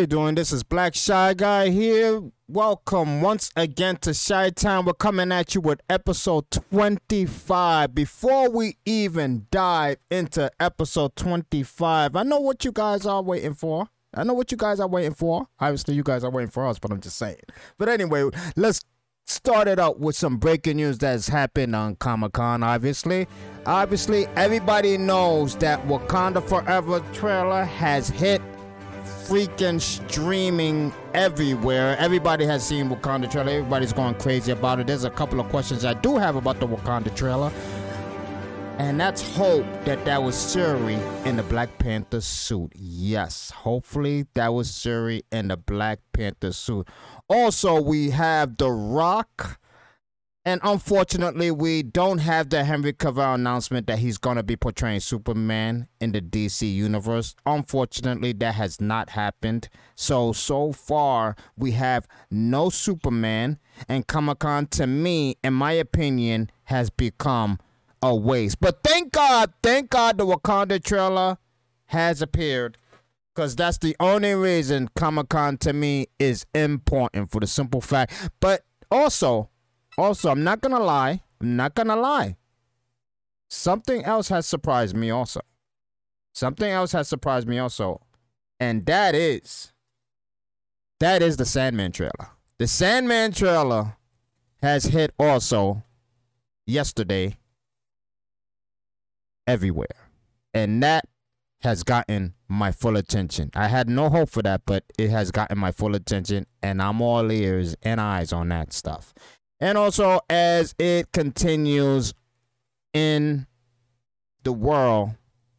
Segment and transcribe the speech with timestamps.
[0.00, 0.34] You doing?
[0.34, 2.22] This is Black Shy Guy here.
[2.48, 4.86] Welcome once again to Shy Time.
[4.86, 7.94] We're coming at you with episode 25.
[7.94, 13.88] Before we even dive into episode 25, I know what you guys are waiting for.
[14.14, 15.46] I know what you guys are waiting for.
[15.60, 17.36] Obviously, you guys are waiting for us, but I'm just saying.
[17.76, 18.80] But anyway, let's
[19.26, 23.28] start it out with some breaking news that's happened on Comic Con, obviously.
[23.66, 28.40] Obviously, everybody knows that Wakanda Forever trailer has hit
[29.30, 31.96] freaking streaming everywhere.
[32.00, 33.52] Everybody has seen Wakanda trailer.
[33.52, 34.88] Everybody's going crazy about it.
[34.88, 37.52] There's a couple of questions I do have about the Wakanda trailer.
[38.78, 42.72] And that's hope that that was Shuri in the Black Panther suit.
[42.74, 46.88] Yes, hopefully that was Shuri in the Black Panther suit.
[47.28, 49.59] Also, we have The Rock
[50.44, 55.00] and unfortunately, we don't have the Henry Cavill announcement that he's going to be portraying
[55.00, 57.34] Superman in the DC universe.
[57.44, 59.68] Unfortunately, that has not happened.
[59.96, 63.58] So, so far, we have no Superman.
[63.86, 67.58] And Comic Con, to me, in my opinion, has become
[68.02, 68.60] a waste.
[68.60, 71.36] But thank God, thank God the Wakanda trailer
[71.86, 72.78] has appeared.
[73.34, 78.30] Because that's the only reason Comic Con to me is important for the simple fact.
[78.40, 79.50] But also,
[79.98, 81.22] also, I'm not gonna lie.
[81.40, 82.36] I'm not gonna lie.
[83.48, 85.40] Something else has surprised me also.
[86.32, 88.00] Something else has surprised me also.
[88.58, 89.72] And that is
[91.00, 92.30] that is the Sandman trailer.
[92.58, 93.96] The Sandman trailer
[94.62, 95.82] has hit also
[96.66, 97.38] yesterday
[99.46, 100.10] everywhere.
[100.52, 101.06] And that
[101.62, 103.50] has gotten my full attention.
[103.54, 107.00] I had no hope for that, but it has gotten my full attention, and I'm
[107.00, 109.12] all ears and eyes on that stuff.
[109.60, 112.14] And also, as it continues
[112.94, 113.46] in
[114.42, 115.10] the world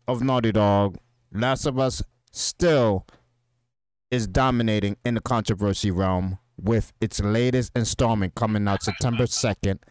[0.07, 0.97] of Naughty Dog,
[1.31, 2.01] Last of Us
[2.31, 3.05] still
[4.09, 9.79] is dominating in the controversy realm with its latest installment coming out September 2nd.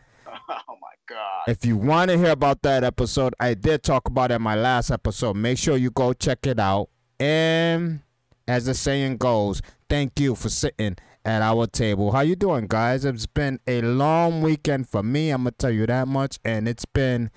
[0.53, 1.43] Oh my God.
[1.47, 4.57] If you want to hear about that episode, I did talk about it in my
[4.57, 5.37] last episode.
[5.37, 6.89] Make sure you go check it out.
[7.19, 8.01] And
[8.49, 12.13] as the saying goes, thank you for sitting at our table.
[12.13, 13.05] How you doing, guys?
[13.05, 15.31] It's been a long weekend for me.
[15.31, 17.31] I'm gonna tell you that much, and it's been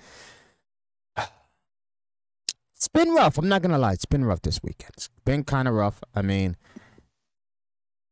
[2.74, 3.38] it's been rough.
[3.38, 3.92] I'm not gonna lie.
[3.92, 4.92] It's been rough this weekend.
[4.96, 6.02] It's been kind of rough.
[6.14, 6.56] I mean,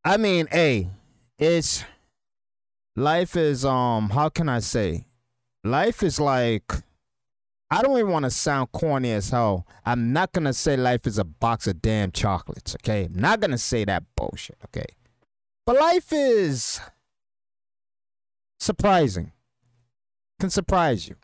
[0.05, 0.88] I mean, hey,
[1.38, 1.84] it's
[2.97, 4.10] life is um.
[4.10, 5.06] How can I say?
[5.65, 6.72] Life is like.
[7.71, 9.66] I don't even want to sound corny as hell.
[9.87, 13.04] I'm not gonna say life is a box of damn chocolates, okay?
[13.06, 14.84] I'm not gonna say that bullshit, okay?
[15.65, 16.81] But life is
[18.59, 19.33] surprising.
[20.41, 21.17] Can surprise you.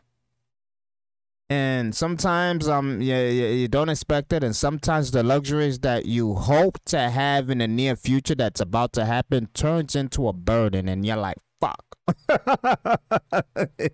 [1.49, 6.77] And sometimes um you, you don't expect it and sometimes the luxuries that you hope
[6.85, 11.05] to have in the near future that's about to happen turns into a burden and
[11.05, 11.83] you're like fuck.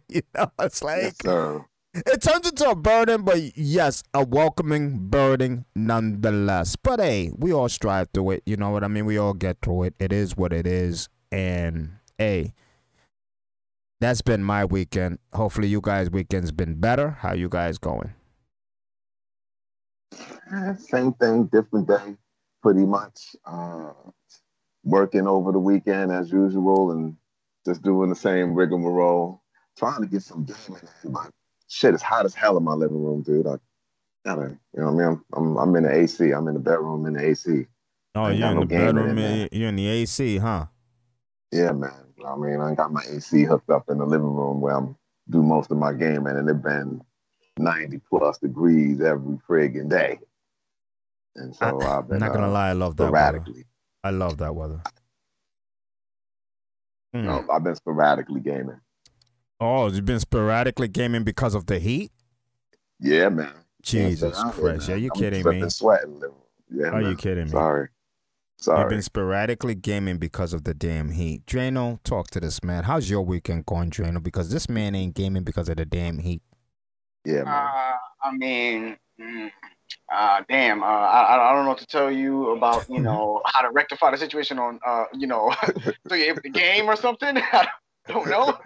[0.09, 1.61] you know it's like Yes.
[1.95, 6.75] It turns into a burden, but yes, a welcoming burden nonetheless.
[6.75, 8.43] But hey, we all strive through it.
[8.45, 9.05] You know what I mean?
[9.05, 9.95] We all get through it.
[9.99, 11.09] It is what it is.
[11.31, 12.53] And hey,
[14.01, 15.19] that's been my weekend.
[15.33, 17.11] Hopefully, you guys' weekend's been better.
[17.11, 18.13] How you guys going?
[20.53, 22.17] Eh, Same thing, different day,
[22.63, 23.35] pretty much.
[23.45, 23.93] Uh,
[24.83, 27.17] working over the weekend as usual and
[27.65, 29.41] just doing the same rigmarole.
[29.77, 31.31] Trying to get some gaming in, but
[31.67, 33.47] shit, is hot as hell in my living room, dude.
[33.47, 33.55] I
[34.25, 35.21] gotta, you know what I mean?
[35.33, 36.31] I'm, I'm, I'm in the AC.
[36.31, 37.67] I'm in the bedroom in the AC.
[38.15, 39.15] Oh, you're in no the in bedroom.
[39.15, 39.49] there.
[39.51, 40.65] You're in the AC, huh?
[41.51, 41.91] Yeah, man.
[42.17, 42.61] You know what I mean?
[42.61, 44.95] I got my AC hooked up in the living room where I'm
[45.29, 47.01] do most of my gaming, and it's been
[47.57, 50.19] 90 plus degrees every friggin' day.
[51.35, 53.39] And so I, have been not gonna uh, lie, I love that weather.
[53.39, 53.65] sporadically.
[54.03, 54.81] I love that weather.
[57.13, 57.27] you Hmm.
[57.27, 58.79] know, I've been sporadically gaming.
[59.59, 62.11] Oh, you've been sporadically gaming because of the heat?
[62.99, 63.53] Yeah, man.
[63.81, 64.87] Jesus sit here, Christ!
[64.89, 64.97] man.
[64.97, 65.69] Are you I'm kidding me?
[65.69, 66.33] Sweat in the.
[66.71, 67.51] Yeah, Are you kidding me?
[67.51, 67.89] Sorry.
[68.57, 68.79] Sorry.
[68.79, 71.45] You've been sporadically gaming because of the damn heat.
[71.45, 72.83] Drano, talk to this man.
[72.83, 74.23] How's your weekend going, Drano?
[74.23, 76.41] Because this man ain't gaming because of the damn heat.
[77.25, 77.47] Yeah, man.
[77.47, 77.93] Uh,
[78.23, 79.51] I mean, mm,
[80.11, 80.81] uh, damn.
[80.81, 84.11] Uh, I I don't know what to tell you about you know how to rectify
[84.11, 85.53] the situation on uh you know
[86.07, 87.37] so you're able to game or something.
[87.51, 87.67] I
[88.07, 88.57] don't know.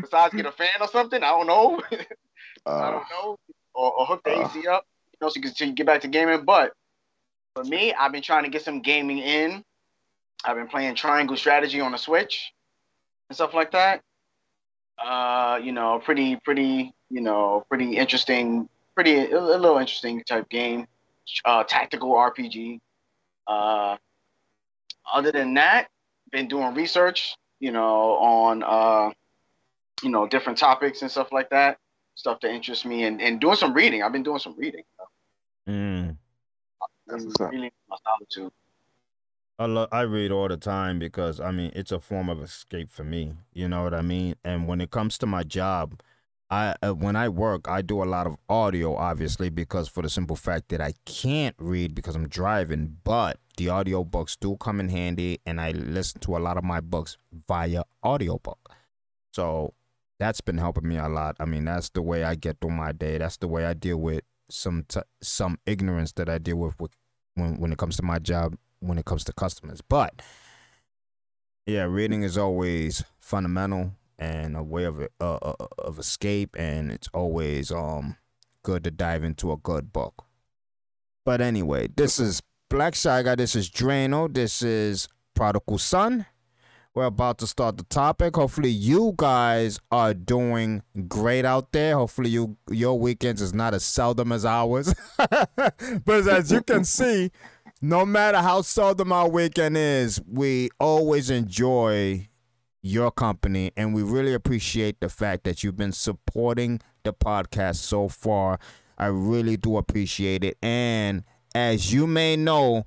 [0.00, 1.22] Besides, get a fan or something.
[1.22, 1.80] I don't know.
[2.66, 3.38] I Uh, don't know.
[3.74, 4.48] Or, or hook the uh.
[4.48, 6.44] AC up, you know, so you can, so you can get back to gaming.
[6.44, 6.72] But
[7.54, 9.64] for me, I've been trying to get some gaming in.
[10.44, 12.52] I've been playing Triangle Strategy on the Switch
[13.28, 14.02] and stuff like that.
[15.02, 20.48] Uh, you know, pretty, pretty, you know, pretty interesting, pretty a, a little interesting type
[20.48, 20.86] game.
[21.44, 22.80] Uh, tactical RPG.
[23.46, 23.96] Uh,
[25.12, 25.88] other than that,
[26.30, 29.12] been doing research, you know, on uh,
[30.02, 31.78] you know different topics and stuff like that,
[32.14, 34.02] stuff that interests me, and, and doing some reading.
[34.02, 34.84] I've been doing some reading.
[35.68, 36.16] Mm.
[37.06, 37.40] That's what's.
[37.40, 38.52] Really my solitude.
[39.58, 42.90] I lo- I read all the time because I mean it's a form of escape
[42.90, 43.34] for me.
[43.52, 44.34] You know what I mean?
[44.44, 46.00] And when it comes to my job,
[46.50, 50.10] I uh, when I work, I do a lot of audio, obviously, because for the
[50.10, 52.96] simple fact that I can't read because I'm driving.
[53.04, 56.64] But the audio books do come in handy, and I listen to a lot of
[56.64, 57.16] my books
[57.48, 58.70] via audiobook.
[59.32, 59.74] So
[60.22, 61.36] that's been helping me a lot.
[61.40, 63.18] I mean, that's the way I get through my day.
[63.18, 66.92] That's the way I deal with some t- some ignorance that I deal with, with
[67.34, 69.80] when when it comes to my job when it comes to customers.
[69.80, 70.22] But
[71.66, 77.08] yeah, reading is always fundamental and a way of uh, uh, of escape, and it's
[77.12, 78.16] always um
[78.62, 80.24] good to dive into a good book.
[81.24, 83.34] But anyway, this is Black Shy Guy.
[83.34, 84.32] This is Drano.
[84.32, 86.26] This is Prodigal Son.
[86.94, 88.36] We're about to start the topic.
[88.36, 91.96] Hopefully, you guys are doing great out there.
[91.96, 94.94] Hopefully, you your weekends is not as seldom as ours.
[95.16, 97.30] but as you can see,
[97.80, 102.28] no matter how seldom our weekend is, we always enjoy
[102.82, 108.08] your company and we really appreciate the fact that you've been supporting the podcast so
[108.08, 108.58] far.
[108.98, 110.58] I really do appreciate it.
[110.62, 111.24] And
[111.54, 112.84] as you may know,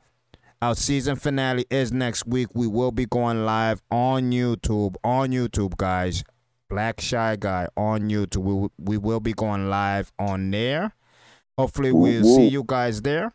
[0.62, 2.48] our season finale is next week.
[2.54, 4.96] We will be going live on YouTube.
[5.04, 6.24] On YouTube, guys.
[6.70, 8.44] Black Shy Guy on YouTube.
[8.44, 10.94] We, will- we will be going live on there.
[11.58, 12.36] Hopefully, we'll Woo, woo.
[12.36, 13.32] see you guys there.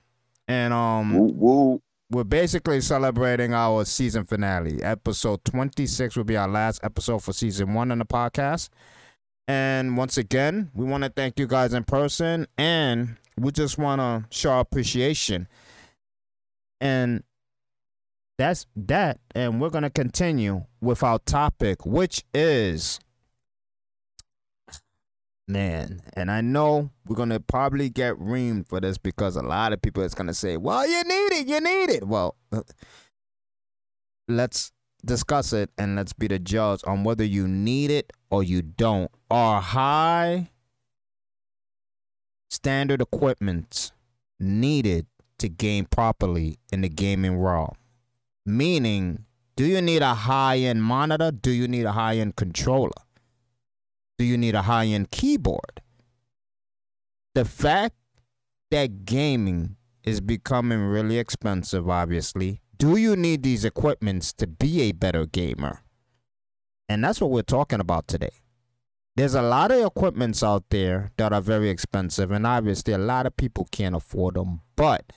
[0.49, 1.81] And um, Woo,
[2.11, 4.83] we're basically celebrating our season finale.
[4.83, 8.69] Episode 26 will be our last episode for season one on the podcast.
[9.47, 14.01] And once again, we want to thank you guys in person and we just want
[14.01, 15.49] to show our appreciation.
[16.81, 17.23] And
[18.39, 19.21] that's that.
[19.35, 22.99] And we're going to continue with our topic, which is
[25.47, 26.01] man.
[26.15, 29.83] And I know we're going to probably get reamed for this because a lot of
[29.83, 31.49] people is going to say, well, you need it.
[31.49, 32.07] You need it.
[32.07, 32.37] Well,
[34.29, 34.73] let's
[35.05, 39.11] discuss it and let's be the judge on whether you need it or you don't.
[39.31, 40.51] Are high
[42.49, 43.93] standard equipment
[44.39, 45.07] needed
[45.41, 47.77] to game properly in the gaming world?
[48.47, 49.27] Meaning,
[49.57, 51.31] do you need a high end monitor?
[51.31, 53.03] Do you need a high end controller?
[54.19, 55.83] Do you need a high end keyboard?
[57.35, 57.97] The fact
[58.71, 62.61] that gaming is becoming really expensive, obviously.
[62.77, 65.83] Do you need these equipments to be a better gamer?
[66.89, 68.33] And that's what we're talking about today.
[69.17, 73.27] There's a lot of equipments out there that are very expensive, and obviously, a lot
[73.27, 74.63] of people can't afford them.
[74.77, 75.13] But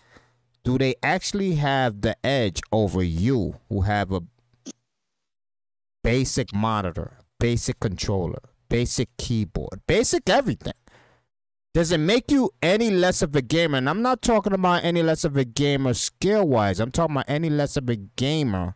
[0.64, 4.22] do they actually have the edge over you who have a
[6.04, 8.40] basic monitor, basic controller,
[8.70, 10.74] basic keyboard, basic everything?
[11.74, 13.80] Does it make you any less of a gamer?
[13.80, 16.80] And I'm not talking about any less of a gamer skill wise.
[16.80, 18.76] I'm talking about any less of a gamer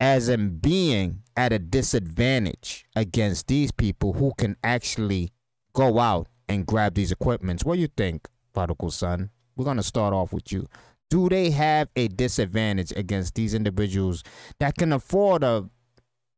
[0.00, 5.30] as in being at a disadvantage against these people who can actually
[5.72, 7.64] go out and grab these equipments.
[7.64, 9.30] What do you think, prodigal son?
[9.56, 10.68] We're gonna start off with you.
[11.10, 14.22] Do they have a disadvantage against these individuals
[14.58, 15.68] that can afford a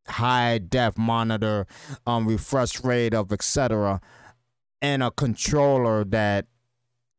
[0.08, 1.66] high def monitor,
[2.06, 4.00] um, refresh rate of etc.,
[4.82, 6.46] and a controller that,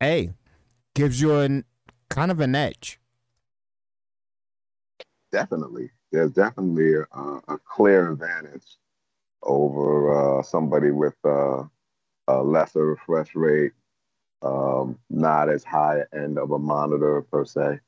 [0.00, 0.30] hey,
[0.94, 1.64] gives you an
[2.08, 3.00] kind of an edge?
[5.32, 5.90] Definitely.
[6.10, 8.78] There's definitely a, a clear advantage
[9.42, 11.64] over uh, somebody with uh,
[12.28, 13.72] a lesser refresh rate,
[14.42, 17.80] um, not as high end of a monitor per se,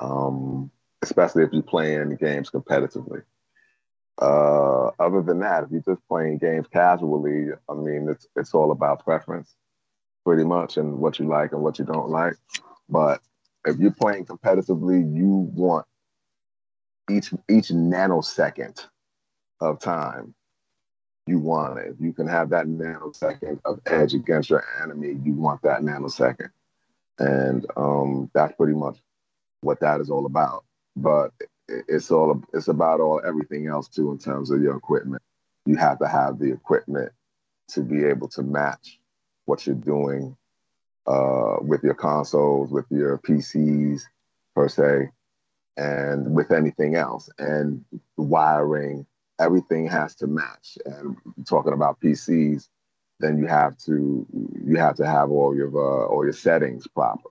[0.00, 0.70] um,
[1.02, 3.22] especially if you're playing games competitively.
[4.20, 8.72] Uh, other than that, if you're just playing games casually, I mean, it's it's all
[8.72, 9.54] about preference,
[10.24, 12.34] pretty much, and what you like and what you don't like.
[12.88, 13.20] But
[13.64, 15.86] if you're playing competitively, you want
[17.08, 18.84] each each nanosecond
[19.60, 20.34] of time
[21.28, 21.96] you want it.
[22.00, 26.50] You can have that nanosecond of edge against your enemy, you want that nanosecond.
[27.18, 28.98] And um, that's pretty much
[29.60, 30.64] what that is all about.
[30.96, 31.32] But
[31.68, 35.22] it's all it's about all everything else too in terms of your equipment.
[35.66, 37.12] You have to have the equipment
[37.68, 38.98] to be able to match
[39.44, 40.36] what you're doing
[41.06, 44.02] uh, with your consoles, with your PCs
[44.54, 45.10] per se,
[45.76, 47.28] and with anything else.
[47.38, 47.84] And
[48.16, 49.06] wiring,
[49.38, 50.78] everything has to match.
[50.84, 51.16] And
[51.46, 52.68] talking about PCs,
[53.20, 54.26] then you have to
[54.64, 57.30] you have to have all your uh, all your settings proper.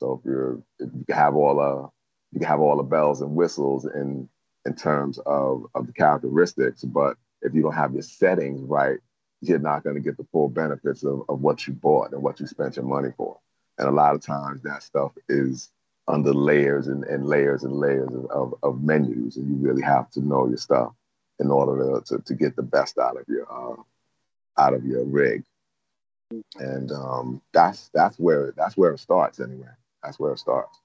[0.00, 1.88] So if you're if you have all the
[2.32, 4.28] you can have all the bells and whistles in
[4.66, 8.98] in terms of of the characteristics, but if you don't have your settings right,
[9.40, 12.40] you're not going to get the full benefits of, of what you bought and what
[12.40, 13.38] you spent your money for.
[13.78, 15.70] And a lot of times that stuff is
[16.08, 20.10] under layers and, and layers and layers of, of, of, menus, and you really have
[20.10, 20.92] to know your stuff
[21.40, 23.80] in order to, to, to get the best out of your uh,
[24.60, 25.44] out of your rig.
[26.56, 29.68] And um, that's that's where that's where it starts anyway.
[30.02, 30.80] That's where it starts.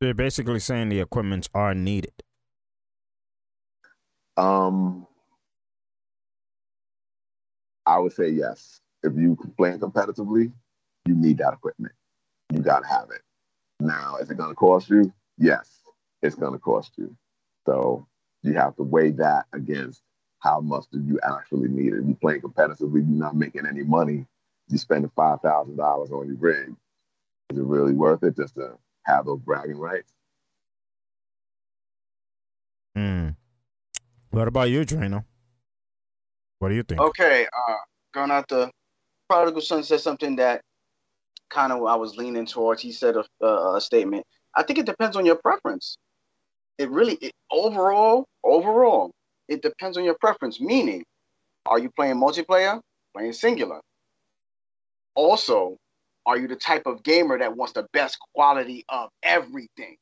[0.00, 2.12] They're basically saying the equipments are needed.
[4.36, 5.06] Um,
[7.86, 8.80] I would say yes.
[9.02, 10.52] If you playing competitively,
[11.06, 11.94] you need that equipment.
[12.52, 13.22] You gotta have it.
[13.80, 15.12] Now, is it gonna cost you?
[15.38, 15.80] Yes,
[16.22, 17.14] it's gonna cost you.
[17.66, 18.06] So
[18.46, 20.02] you have to weigh that against
[20.40, 22.04] how much do you actually need it.
[22.04, 24.26] You're playing competitively, you're not making any money.
[24.68, 26.74] You're spending five thousand dollars on your rig.
[27.50, 30.12] Is it really worth it just to have those bragging rights?
[32.94, 33.30] Hmm.
[34.30, 35.24] What about you, Drano?
[36.58, 37.00] What do you think?
[37.00, 37.74] Okay, uh,
[38.12, 38.70] going out the
[39.28, 40.62] prodigal son said something that
[41.50, 42.82] kind of I was leaning towards.
[42.82, 44.26] He said a, a, statement.
[44.54, 45.98] I think it depends on your preference.
[46.78, 49.10] It really, it, overall, overall,
[49.48, 50.60] it depends on your preference.
[50.60, 51.04] Meaning,
[51.66, 52.80] are you playing multiplayer,
[53.14, 53.80] playing singular?
[55.14, 55.76] Also,
[56.26, 59.96] are you the type of gamer that wants the best quality of everything?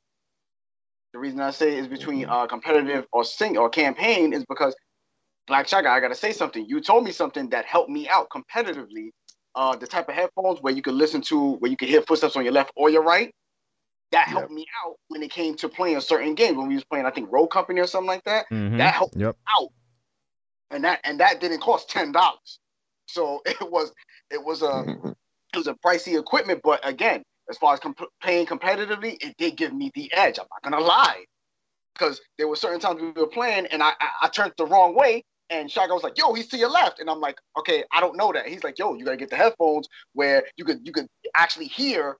[1.13, 2.33] The reason I say is between mm-hmm.
[2.33, 4.75] uh, competitive or sing or campaign is because
[5.47, 6.67] Black Shaka, I gotta say something.
[6.67, 9.11] You told me something that helped me out competitively.
[9.55, 12.35] Uh, the type of headphones where you could listen to, where you could hear footsteps
[12.35, 13.31] on your left or your right.
[14.15, 14.57] That helped yep.
[14.57, 16.57] me out when it came to playing a certain game.
[16.57, 18.47] When we was playing, I think Rogue Company or something like that.
[18.49, 18.79] Mm-hmm.
[18.79, 19.37] That helped yep.
[19.59, 19.71] out,
[20.71, 22.61] and that and that didn't cost ten dollars.
[23.07, 23.93] So it was
[24.31, 25.09] it was a mm-hmm.
[25.09, 29.57] it was a pricey equipment, but again, as far as comp- playing competitively, it did
[29.57, 30.39] give me the edge.
[30.39, 31.25] I'm not gonna lie,
[31.95, 34.95] because there were certain times we were playing and I, I, I turned the wrong
[34.95, 38.01] way, and Shaka was like, "Yo, he's to your left," and I'm like, "Okay, I
[38.01, 40.93] don't know that." He's like, "Yo, you gotta get the headphones where you could you
[40.93, 42.17] could actually hear,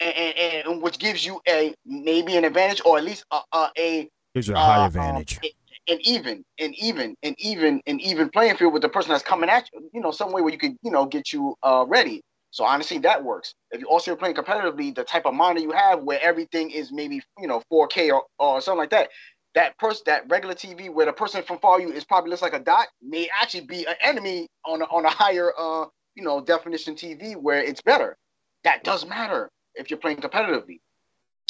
[0.00, 3.70] and, and, and which gives you a maybe an advantage or at least a a,
[3.78, 5.50] a gives you a high uh, advantage." Um,
[5.88, 9.50] an even, an even, an even, an even playing field with the person that's coming
[9.50, 9.90] at you.
[9.92, 12.22] You know, some way where you could, you know, get you uh, ready.
[12.52, 13.54] So honestly, that works.
[13.70, 17.22] If you also playing competitively, the type of monitor you have where everything is maybe
[17.38, 19.08] you know 4K or, or something like that,
[19.54, 22.52] that person that regular TV where the person from far you is probably looks like
[22.52, 26.42] a dot may actually be an enemy on a, on a higher uh you know
[26.42, 28.16] definition TV where it's better.
[28.64, 30.80] That does matter if you're playing competitively.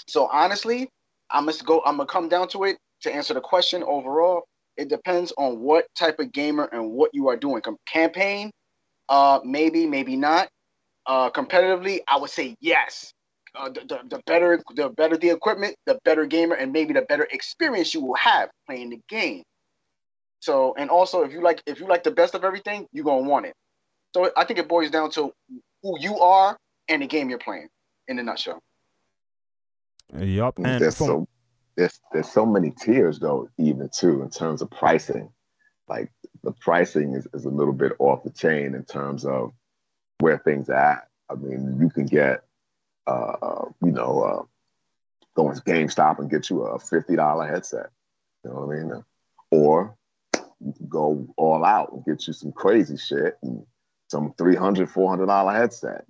[0.07, 0.89] So honestly,
[1.31, 1.83] I must go.
[1.85, 4.43] I'm gonna come down to it to answer the question overall.
[4.77, 7.63] It depends on what type of gamer and what you are doing.
[7.63, 8.51] Com- campaign,
[9.09, 10.49] uh, maybe, maybe not
[11.07, 13.13] uh, competitively, I would say yes.
[13.55, 17.03] Uh, the, the, the, better the better the equipment, the better gamer, and maybe the
[17.03, 19.43] better experience you will have playing the game.
[20.41, 23.29] So, and also if you like if you like the best of everything, you're gonna
[23.29, 23.55] want it.
[24.15, 25.33] So I think it boils down to
[25.83, 26.57] who you are
[26.89, 27.69] and the game you're playing,
[28.13, 28.63] in a nutshell.
[30.19, 31.29] Yup, and there's from- so
[31.77, 35.31] there's there's so many tiers though, even too in terms of pricing.
[35.89, 39.53] Like the pricing is, is a little bit off the chain in terms of
[40.21, 41.09] where things are at.
[41.31, 42.45] I mean, you can get,
[43.07, 44.43] uh, you know, uh,
[45.35, 47.91] go into GameStop and get you a fifty dollar headset.
[48.45, 49.05] You know what I mean?
[49.51, 49.97] Or
[50.61, 53.65] you can go all out and get you some crazy shit and
[54.09, 56.05] some 300 400 dollar headset.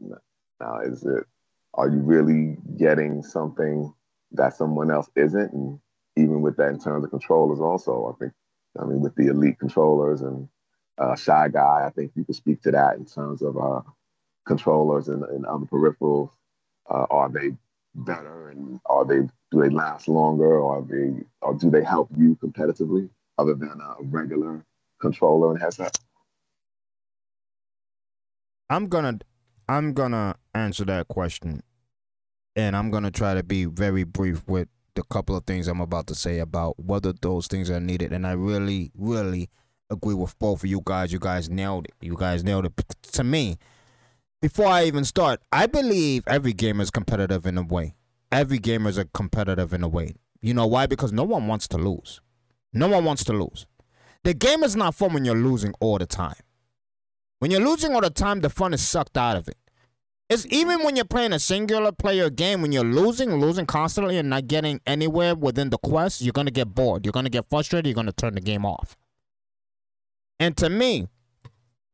[0.60, 1.24] Now, is it?
[1.74, 3.92] Are you really getting something
[4.32, 5.52] that someone else isn't?
[5.52, 5.78] And
[6.16, 8.32] even with that, in terms of controllers, also, I think,
[8.78, 10.48] I mean, with the elite controllers and
[10.98, 13.80] uh, Shy Guy, I think you could speak to that in terms of uh,
[14.46, 16.30] controllers and, and other peripherals?
[16.90, 17.52] Uh, are they
[17.94, 22.08] better and are they do they last longer or are they or do they help
[22.16, 24.64] you competitively other than a regular
[25.00, 25.96] controller and headset?
[28.70, 29.18] I'm gonna
[29.72, 31.62] I'm gonna answer that question
[32.54, 36.06] and I'm gonna try to be very brief with the couple of things I'm about
[36.08, 38.12] to say about whether those things are needed.
[38.12, 39.48] And I really, really
[39.88, 41.10] agree with both of you guys.
[41.10, 41.94] You guys nailed it.
[42.02, 42.72] You guys nailed it.
[43.12, 43.56] To me,
[44.42, 47.94] before I even start, I believe every gamer is competitive in a way.
[48.30, 50.16] Every gamer is a competitive in a way.
[50.42, 50.84] You know why?
[50.84, 52.20] Because no one wants to lose.
[52.74, 53.64] No one wants to lose.
[54.22, 56.36] The game is not fun when you're losing all the time.
[57.38, 59.56] When you're losing all the time, the fun is sucked out of it.
[60.28, 64.30] It's even when you're playing a singular player game, when you're losing, losing constantly and
[64.30, 67.04] not getting anywhere within the quest, you're to get bored.
[67.04, 67.94] You're to get frustrated.
[67.94, 68.96] You're to turn the game off.
[70.40, 71.06] And to me,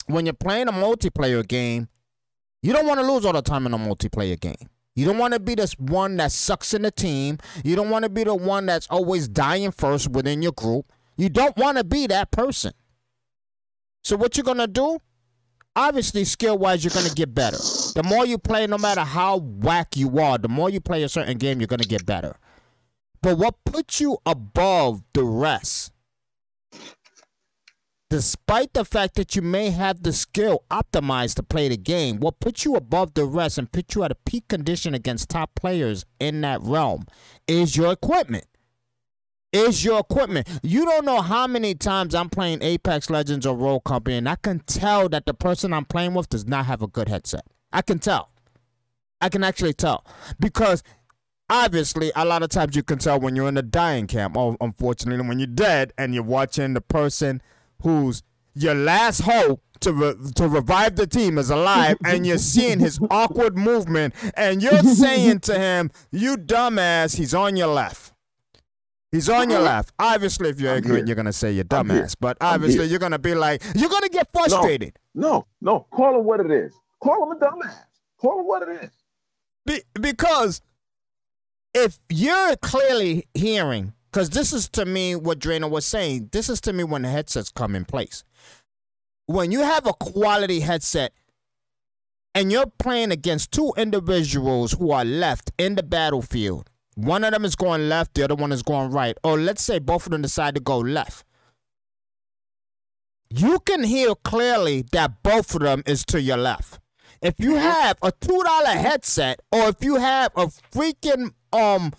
[0.06, 1.88] when you're playing a multiplayer game,
[2.62, 4.68] you don't want to lose all the time in a multiplayer game.
[4.94, 7.38] You don't want to be this one that sucks in the team.
[7.62, 10.86] You don't want to be the one that's always dying first within your group.
[11.16, 12.72] You don't want to be that person.
[14.02, 14.98] So what you're gonna do?
[15.76, 17.58] Obviously, skill wise, you're gonna get better.
[17.98, 21.08] The more you play, no matter how whack you are, the more you play a
[21.08, 22.36] certain game, you're gonna get better.
[23.22, 25.90] But what puts you above the rest?
[28.08, 32.38] Despite the fact that you may have the skill optimized to play the game, what
[32.38, 36.06] puts you above the rest and puts you at a peak condition against top players
[36.20, 37.04] in that realm
[37.48, 38.46] is your equipment
[39.52, 40.46] is your equipment.
[40.62, 44.36] You don't know how many times I'm playing Apex Legends or Rogue Company, and I
[44.36, 47.44] can tell that the person I'm playing with does not have a good headset.
[47.72, 48.30] I can tell.
[49.20, 50.04] I can actually tell
[50.38, 50.82] because
[51.50, 54.36] obviously a lot of times you can tell when you're in the dying camp.
[54.36, 57.42] Or unfortunately, when you're dead and you're watching the person
[57.82, 58.22] who's
[58.54, 62.98] your last hope to re- to revive the team is alive, and you're seeing his
[63.10, 68.12] awkward movement, and you're saying to him, "You dumbass, he's on your left."
[69.10, 69.68] He's on your uh-huh.
[69.68, 69.94] left.
[69.98, 71.06] Obviously, if you're I'm ignorant, here.
[71.06, 72.14] you're gonna say you're dumbass.
[72.20, 75.86] But obviously, you're gonna be like, you're gonna get frustrated No, no.
[75.90, 76.74] Call him what it is.
[77.00, 77.84] Call him a dumbass.
[78.20, 78.90] Call him what it is.
[79.66, 80.60] Be- because
[81.74, 86.30] if you're clearly hearing, because this is to me what Drano was saying.
[86.32, 88.24] This is to me when the headsets come in place.
[89.26, 91.12] When you have a quality headset
[92.34, 97.44] and you're playing against two individuals who are left in the battlefield, one of them
[97.44, 100.22] is going left, the other one is going right, or let's say both of them
[100.22, 101.24] decide to go left.
[103.30, 106.80] You can hear clearly that both of them is to your left.
[107.20, 111.92] If you have a two dollar headset, or if you have a freaking um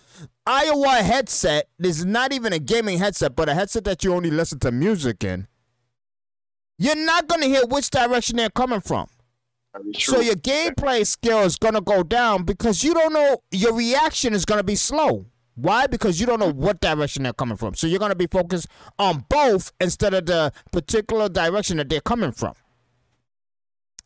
[0.48, 4.30] Aiwa headset, this is not even a gaming headset, but a headset that you only
[4.30, 5.46] listen to music in,
[6.78, 9.06] you're not gonna hear which direction they're coming from.
[9.98, 14.44] So your gameplay skill is gonna go down because you don't know your reaction is
[14.44, 15.26] gonna be slow.
[15.54, 15.86] Why?
[15.86, 17.74] Because you don't know what direction they're coming from.
[17.74, 18.66] So you're gonna be focused
[18.98, 22.54] on both instead of the particular direction that they're coming from.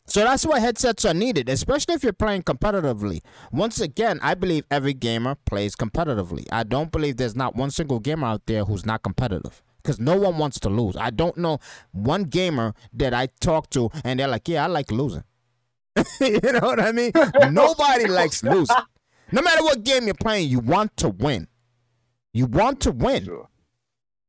[0.07, 3.21] So that's why headsets are needed, especially if you're playing competitively.
[3.51, 6.45] Once again, I believe every gamer plays competitively.
[6.51, 9.63] I don't believe there's not one single gamer out there who's not competitive.
[9.77, 10.95] Because no one wants to lose.
[10.95, 11.59] I don't know
[11.91, 15.23] one gamer that I talk to and they're like, yeah, I like losing.
[16.19, 17.11] you know what I mean?
[17.51, 18.75] Nobody likes losing.
[19.31, 21.47] No matter what game you're playing, you want to win.
[22.33, 23.25] You want to win.
[23.25, 23.47] Sure.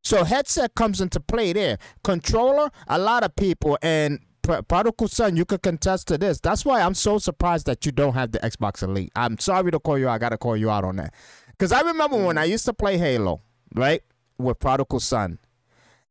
[0.04, 1.78] So headset comes into play there.
[2.04, 6.40] Controller, a lot of people and Prodigal Son, you could contest to this.
[6.40, 9.12] That's why I'm so surprised that you don't have the Xbox Elite.
[9.16, 10.08] I'm sorry to call you.
[10.08, 11.14] I gotta call you out on that.
[11.58, 13.40] Cause I remember when I used to play Halo,
[13.74, 14.02] right,
[14.38, 15.38] with Prodigal Son,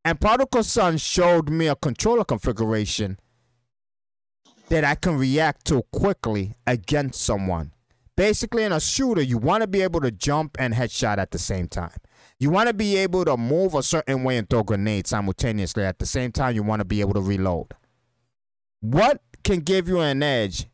[0.04, 3.20] and Prodigal Son showed me a controller configuration
[4.70, 7.72] that I can react to quickly against someone.
[8.16, 11.38] Basically, in a shooter, you want to be able to jump and headshot at the
[11.38, 11.92] same time.
[12.40, 15.84] You want to be able to move a certain way and throw grenades simultaneously.
[15.84, 17.68] At the same time, you want to be able to reload.
[18.92, 20.68] What can give you an edge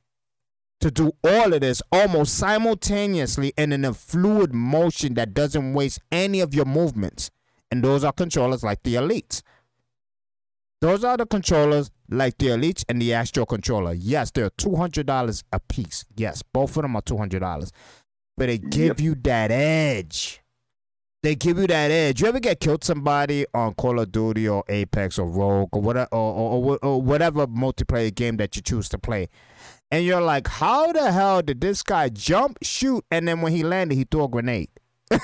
[0.81, 5.99] to do all of this almost simultaneously and in a fluid motion that doesn't waste
[6.11, 7.31] any of your movements?
[7.71, 9.43] And those are controllers like the Elites.
[10.81, 13.93] Those are the controllers like the Elite and the Astro controller.
[13.93, 16.03] Yes, they're two hundred dollars a piece.
[16.17, 17.71] Yes, both of them are two hundred dollars,
[18.35, 18.99] but they give Yep.
[18.99, 20.41] you that edge.
[21.23, 22.21] They give you that edge.
[22.21, 26.09] You ever get killed somebody on Call of Duty or Apex or Rogue or whatever
[26.11, 29.29] or, or, or, or whatever multiplayer game that you choose to play,
[29.91, 33.61] and you're like, how the hell did this guy jump, shoot, and then when he
[33.63, 34.69] landed, he threw a grenade?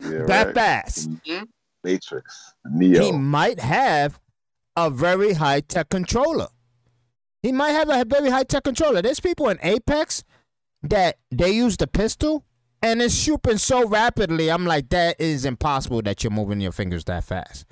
[0.00, 0.54] Yeah, that right.
[0.54, 1.10] fast.
[1.10, 1.44] Mm-hmm.
[1.84, 2.54] Matrix.
[2.70, 3.02] Neo.
[3.02, 4.18] he might have
[4.76, 6.48] a very high tech controller.
[7.42, 9.00] He might have a very high tech controller.
[9.02, 10.24] There's people in Apex
[10.82, 12.44] that they use the pistol
[12.82, 14.50] and it's shooting so rapidly.
[14.50, 17.66] I'm like, that is impossible that you're moving your fingers that fast.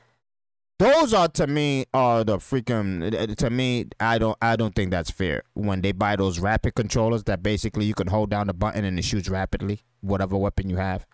[0.79, 3.87] Those are to me are the freaking to me.
[3.99, 7.87] I don't I don't think that's fair when they buy those rapid controllers that basically
[7.87, 11.07] you can hold down the button and it shoots rapidly whatever weapon you have.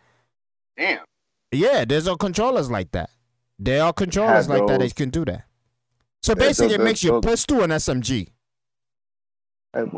[0.76, 1.04] Damn.
[1.52, 3.10] Yeah, there's no controllers like that.
[3.58, 5.44] There are controllers like that that can do that.
[6.22, 8.28] So basically, it makes your those- pistol an SMG.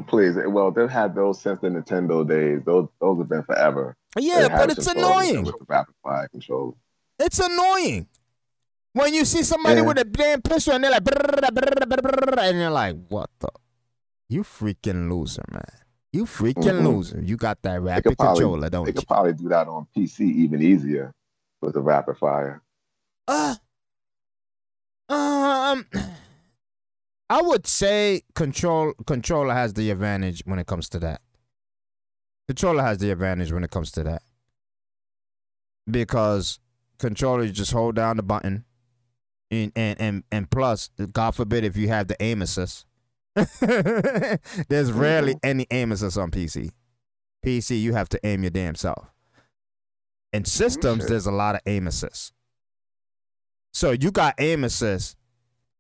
[0.07, 2.63] Please, well, they've had those since the Nintendo days.
[2.65, 3.97] Those those have been forever.
[4.19, 5.45] Yeah, but it's annoying.
[5.45, 6.29] With the rapid fire.
[7.19, 8.07] It's annoying
[8.93, 9.87] when you see somebody Yeah.
[9.87, 11.03] with a damn pistol and they're like,
[12.39, 13.49] and you're like, what the?
[14.29, 15.63] You freaking loser, man.
[16.13, 16.87] You freaking Mhm.
[16.87, 17.21] loser.
[17.21, 18.93] You got that rapid probably, controller, don't you?
[18.93, 19.01] they you?
[19.01, 21.13] could probably do that on PC even easier
[21.61, 22.63] with the rapid fire.
[23.27, 23.57] Uh,
[25.09, 25.85] um,
[27.35, 31.21] I would say control controller has the advantage when it comes to that.
[32.47, 34.23] Controller has the advantage when it comes to that.
[35.91, 36.61] Because
[37.01, 38.65] controller, you just hold down the button.
[39.51, 42.87] And, and and and plus, God forbid if you have the aim assist.
[43.35, 44.97] There's mm-hmm.
[44.97, 46.71] rarely any aim assist on PC.
[47.45, 49.11] PC, you have to aim your damn self.
[50.33, 52.33] In systems, there's a lot of aim assist.
[53.73, 55.17] So you got aim assist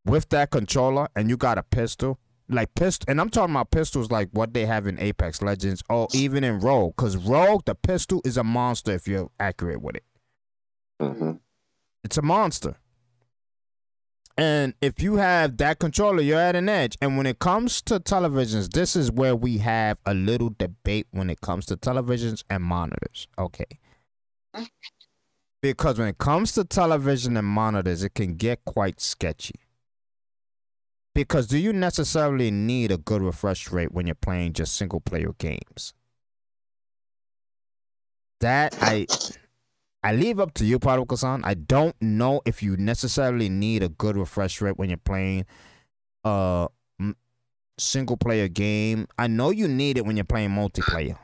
[0.04, 4.10] with that controller, and you got a pistol, like pistol, and I'm talking about pistols
[4.10, 8.20] like what they have in Apex Legends, or even in Rogue, because Rogue, the pistol
[8.24, 10.04] is a monster if you're accurate with it.
[11.00, 11.32] hmm
[12.04, 12.76] It's a monster.
[14.36, 16.98] And if you have that controller, you're at an edge.
[17.00, 21.30] And when it comes to televisions, this is where we have a little debate when
[21.30, 23.28] it comes to televisions and monitors.
[23.38, 23.78] Okay.
[25.62, 29.54] Because when it comes to television and monitors, it can get quite sketchy.
[31.14, 35.32] Because do you necessarily need a good refresh rate when you're playing just single player
[35.38, 35.94] games?
[38.40, 39.06] That I
[40.02, 41.16] I leave up to you, Prodigal.
[41.44, 45.46] I don't know if you necessarily need a good refresh rate when you're playing
[46.24, 46.68] a
[47.00, 47.16] m-
[47.78, 49.06] single player game.
[49.18, 51.16] I know you need it when you're playing multiplayer,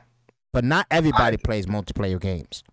[0.51, 2.63] but not everybody plays multiplayer games.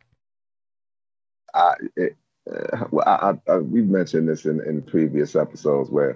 [1.53, 2.17] I, it,
[2.51, 6.15] uh, well, I, I, I, we've mentioned this in, in previous episodes where uh,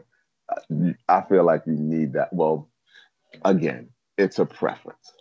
[1.09, 2.33] I feel like you need that.
[2.33, 2.69] Well,
[3.45, 3.89] again,
[4.19, 5.13] it's a preference.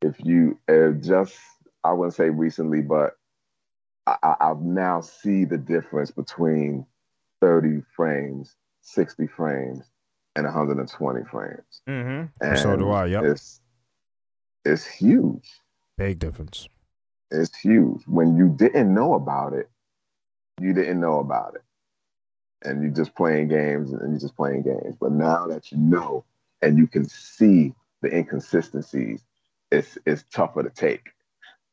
[0.00, 1.36] If you uh, just,
[1.84, 3.16] I wouldn't say recently, but
[4.06, 6.86] I, I now see the difference between
[7.40, 9.84] 30 frames, 60 frames,
[10.34, 11.82] and 120 frames.
[11.88, 12.44] Mm-hmm.
[12.44, 13.24] And So do I, yep.
[13.24, 13.60] It's,
[14.64, 15.48] it's huge.
[15.98, 16.68] Big difference.
[17.30, 18.02] It's huge.
[18.06, 19.70] When you didn't know about it,
[20.60, 21.62] you didn't know about it.
[22.64, 24.96] And you're just playing games and you're just playing games.
[25.00, 26.24] But now that you know
[26.62, 29.24] and you can see the inconsistencies,
[29.70, 31.10] it's it's tougher to take.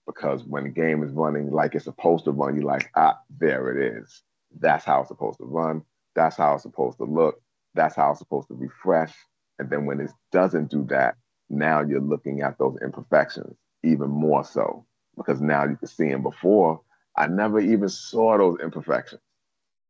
[0.06, 3.70] Because when the game is running like it's supposed to run, you're like, ah, there
[3.78, 4.24] it is.
[4.60, 5.84] That's how it's supposed to run.
[6.16, 7.42] That's how it's supposed to look.
[7.76, 9.14] That's how it's supposed to refresh.
[9.60, 11.16] And then when it doesn't do that,
[11.50, 14.86] now you're looking at those imperfections even more so
[15.18, 16.82] because now you can see them before.
[17.16, 19.22] I never even saw those imperfections.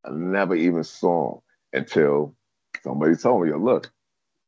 [0.04, 1.40] I never even saw
[1.72, 2.34] until
[2.82, 3.90] somebody told me, look,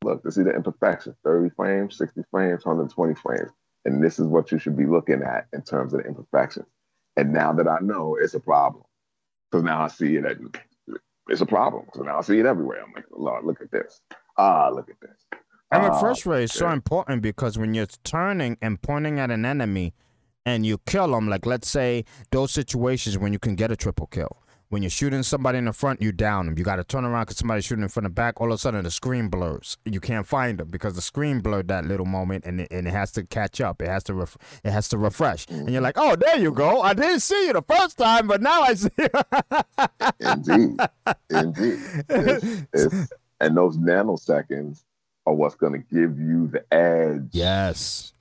[0.02, 3.50] look, this is the imperfection 30 frames, 60 frames, 120 frames.
[3.84, 6.66] And this is what you should be looking at in terms of the imperfections.
[7.16, 8.84] And now that I know it's a problem,
[9.50, 10.38] because now I see it, at,
[11.28, 11.86] it's a problem.
[11.94, 12.82] So now I see it everywhere.
[12.82, 14.00] I'm like, Lord, look at this.
[14.38, 15.26] Ah, look at this.
[15.72, 19.44] And Ah, first rate is so important because when you're turning and pointing at an
[19.44, 19.94] enemy
[20.46, 24.06] and you kill them, like let's say those situations when you can get a triple
[24.06, 24.41] kill.
[24.72, 26.56] When you're shooting somebody in the front, you down them.
[26.56, 28.40] You got to turn around because somebody's shooting in front and back.
[28.40, 29.76] All of a sudden, the screen blurs.
[29.84, 32.92] You can't find them because the screen blurred that little moment, and it, and it
[32.92, 33.82] has to catch up.
[33.82, 35.46] It has to ref- it has to refresh.
[35.50, 36.80] And you're like, oh, there you go.
[36.80, 38.88] I didn't see you the first time, but now I see.
[38.98, 39.08] You.
[40.20, 40.80] Indeed.
[41.28, 41.78] Indeed.
[42.08, 43.08] It's- it's-
[43.40, 44.84] and those nanoseconds
[45.26, 47.28] are what's going to give you the edge.
[47.32, 48.14] yes.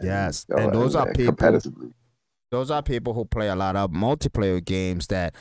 [0.00, 1.92] Yes, uh, and those are people- competitively.
[2.50, 5.34] Those are people who play a lot of multiplayer games that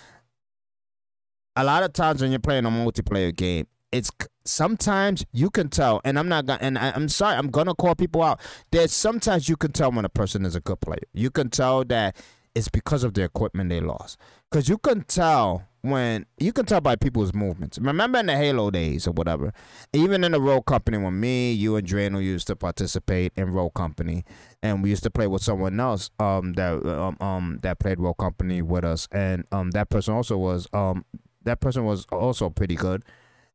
[1.55, 4.11] a lot of times when you're playing a multiplayer game it's
[4.45, 7.95] sometimes you can tell and i'm not gonna and I, i'm sorry i'm gonna call
[7.95, 8.39] people out.
[8.71, 10.99] There's sometimes you can tell when a person is a good player.
[11.13, 12.15] You can tell that
[12.55, 14.17] it's because of the equipment they lost.
[14.49, 18.69] Because you can tell when you can tell by people's movements remember in the halo
[18.71, 19.53] days or whatever
[19.93, 23.73] even in the Rogue Company when me you and drano used to participate in Rogue
[23.73, 24.23] Company
[24.63, 28.17] and we used to play with someone else um that um, um that played Rogue
[28.17, 31.05] Company with us, and um that person also was um
[31.43, 33.03] that person was also pretty good.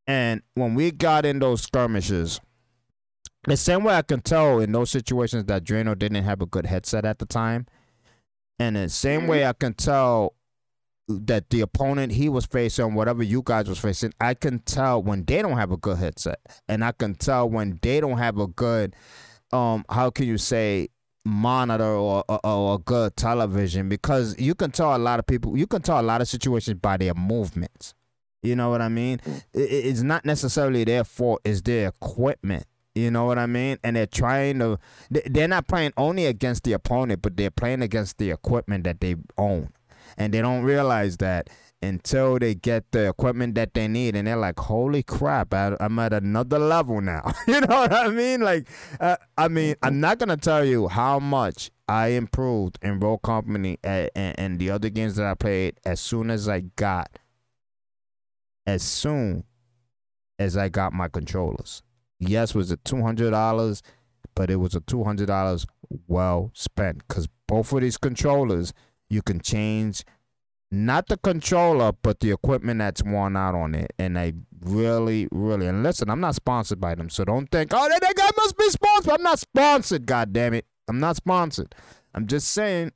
[0.07, 2.41] And when we got in those skirmishes,
[3.45, 6.67] the same way I can tell in those situations that Drano didn't have a good
[6.67, 7.67] headset at the time,
[8.59, 10.35] and the same way I can tell
[11.21, 15.25] that the opponent he was facing, whatever you guys was facing, I can tell when
[15.25, 18.47] they don't have a good headset, and I can tell when they don't have a
[18.47, 18.95] good
[19.53, 20.89] um how can you say
[21.25, 23.89] monitor or, or, or a good television.
[23.89, 26.79] Because you can tell a lot of people you can tell a lot of situations
[26.81, 27.95] by their movements.
[28.43, 29.21] You know what i mean?
[29.55, 32.65] It, it's not necessarily their fault it's their equipment.
[32.95, 33.79] You know what i mean?
[33.85, 34.79] And they're trying to
[35.11, 39.01] they- they're not playing only against the opponent but they're playing against the equipment that
[39.01, 39.71] they own
[40.17, 41.49] and they don't realize that
[41.83, 45.99] until they get the equipment that they need and they're like holy crap I, i'm
[45.99, 47.33] at another level now.
[47.47, 48.41] You know what i mean?
[48.41, 48.69] Like
[49.01, 53.79] uh, i mean i'm not gonna tell you how much i improved in Rogue Company
[53.83, 57.19] and, and, and the other games that i played as soon as i got
[58.67, 59.45] as soon
[60.39, 61.83] as i got my controllers.
[62.21, 63.83] Yes was it $200
[64.35, 65.67] but it was a $200
[66.07, 68.73] well spent because both of these controllers
[69.13, 70.05] you can change
[70.71, 73.93] not the controller but the equipment that's worn out on it.
[73.99, 77.89] And they really really and listen i'm not sponsored by them so don't think oh
[77.89, 79.13] that guy must be sponsored.
[79.13, 81.75] I'm not sponsored god damn it i'm not sponsored.
[82.15, 82.93] I'm just saying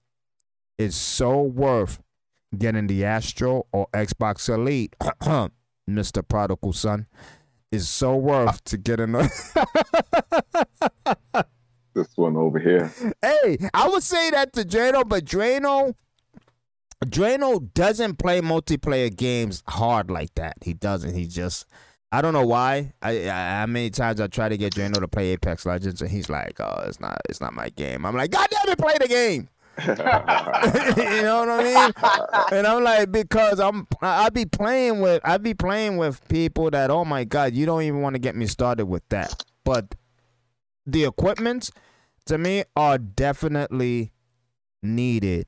[0.78, 2.00] it's so worth
[2.56, 4.94] getting the astro or xbox elite
[5.90, 7.06] mr prodigal son.
[7.72, 9.12] Is so worth to get in
[11.96, 12.92] This one over here.
[13.22, 15.94] Hey, I would say that to Drano, but Drano,
[17.04, 20.56] Drano doesn't play multiplayer games hard like that.
[20.62, 21.14] He doesn't.
[21.14, 21.66] He just,
[22.10, 22.94] I don't know why.
[23.02, 26.10] I, I how many times I try to get Drano to play Apex Legends, and
[26.10, 28.94] he's like, "Oh, it's not, it's not my game." I'm like, "God damn it, play
[28.98, 29.48] the game."
[29.86, 29.94] you
[31.22, 31.92] know what I mean?
[32.50, 36.90] And I'm like, because I'm, I be playing with, I be playing with people that,
[36.90, 39.44] oh my god, you don't even want to get me started with that.
[39.64, 39.94] But
[40.86, 41.68] the equipment
[42.24, 44.12] to me are definitely
[44.82, 45.46] needed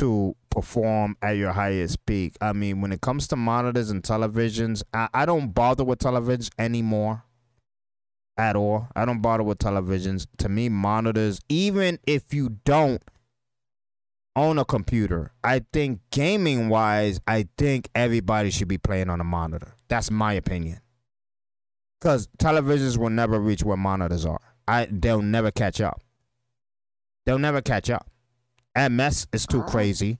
[0.00, 2.34] to perform at your highest peak.
[2.40, 6.50] I mean, when it comes to monitors and televisions, I, I don't bother with televisions
[6.58, 7.24] anymore
[8.38, 8.88] at all.
[8.96, 10.26] I don't bother with televisions.
[10.38, 13.02] To me, monitors, even if you don't
[14.34, 19.24] own a computer, I think gaming wise, I think everybody should be playing on a
[19.24, 19.74] monitor.
[19.88, 20.80] That's my opinion.
[22.00, 24.40] Because televisions will never reach where monitors are.
[24.66, 26.00] I they'll never catch up.
[27.26, 28.09] They'll never catch up.
[28.76, 29.66] MS is too Ah.
[29.66, 30.18] crazy.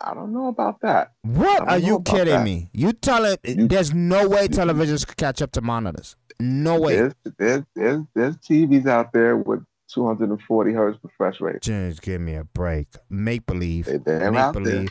[0.00, 1.12] I don't know about that.
[1.22, 2.44] What are you kidding that.
[2.44, 2.68] me?
[2.72, 6.16] You telling You- there's no way televisions could catch up to monitors.
[6.40, 6.96] No way.
[6.96, 11.62] There's, there's there's there's TVs out there with 240 hertz refresh rate.
[11.62, 12.88] Just give me a break.
[13.08, 13.86] Make believe.
[13.86, 14.88] They, Make believe.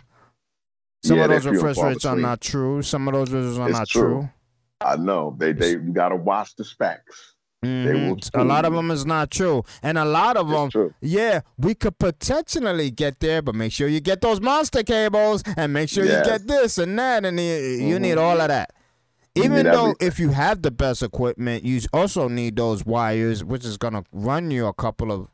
[1.04, 2.82] Some Yeah, of those refresh rates are not true.
[2.82, 4.02] Some of those are It's not true.
[4.02, 4.30] true.
[4.80, 5.36] I know.
[5.38, 7.33] They they you gotta watch the specs.
[7.64, 8.10] Mhm.
[8.34, 10.94] will A lot of them is not true, and a lot of them true.
[11.02, 15.74] Yeah, we could potentially get there, but make sure you get those monster cables and
[15.74, 16.26] make sure Yes.
[16.26, 18.02] you get this and that, and you, you Mhm.
[18.02, 18.72] need all of that.
[19.36, 20.08] Even though everything.
[20.08, 24.52] if you have the best equipment, you also need those wires, which is gonna run
[24.52, 25.28] you a couple of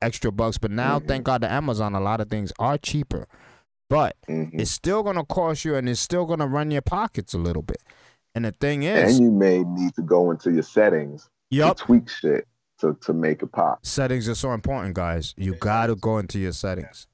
[0.00, 0.58] extra bucks.
[0.58, 1.08] But now, Mhm.
[1.08, 3.26] thank God, to Amazon, a lot of things are cheaper,
[3.90, 4.50] but Mhm.
[4.52, 7.82] it's still gonna cost you, and it's still gonna run your pockets a little bit.
[8.34, 11.74] And the thing is, And is, you may need to go into your settings to
[11.74, 12.46] tweak shit
[12.80, 13.84] to, to make it pop.
[13.86, 15.34] settings are so important, guys.
[15.36, 17.06] You gotta go into your settings.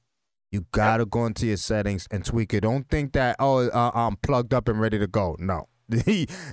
[0.51, 2.61] You gotta go into your settings and tweak it.
[2.61, 5.35] Don't think that oh uh, I'm plugged up and ready to go.
[5.39, 5.67] No,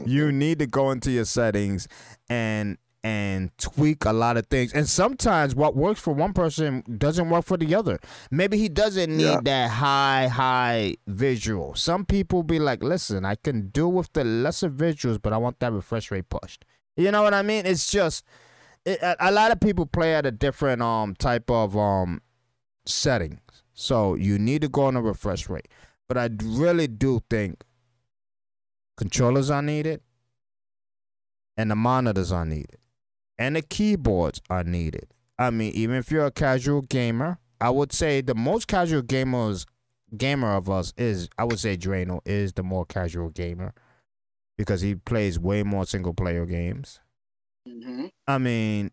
[0.05, 1.89] you need to go into your settings
[2.29, 4.73] and and tweak a lot of things.
[4.73, 8.01] And sometimes what works for one person doesn't work for the other.
[8.33, 9.41] Maybe he doesn't need Yeah.
[9.45, 11.75] that high high visual.
[11.77, 15.61] Some people be like, listen, I can do with the lesser visuals, but I want
[15.61, 16.65] that refresh rate pushed.
[16.97, 17.67] You know what I mean?
[17.67, 18.25] It's just
[18.85, 22.23] it, a, a lot of people play at a different um type of um
[22.87, 23.41] settings.
[23.75, 25.69] So you need to go on a refresh rate.
[26.09, 27.63] But I really do think
[28.97, 30.01] controllers are needed
[31.57, 32.79] and the monitors are needed
[33.39, 35.09] and the keyboards are needed.
[35.39, 39.67] I mean, even if you're a casual gamer, I would say the most casual gamers
[40.17, 43.75] gamer of us is I would say Drano is the more casual gamer
[44.59, 47.01] because he plays way more single player games.
[47.67, 48.91] hmm I mean,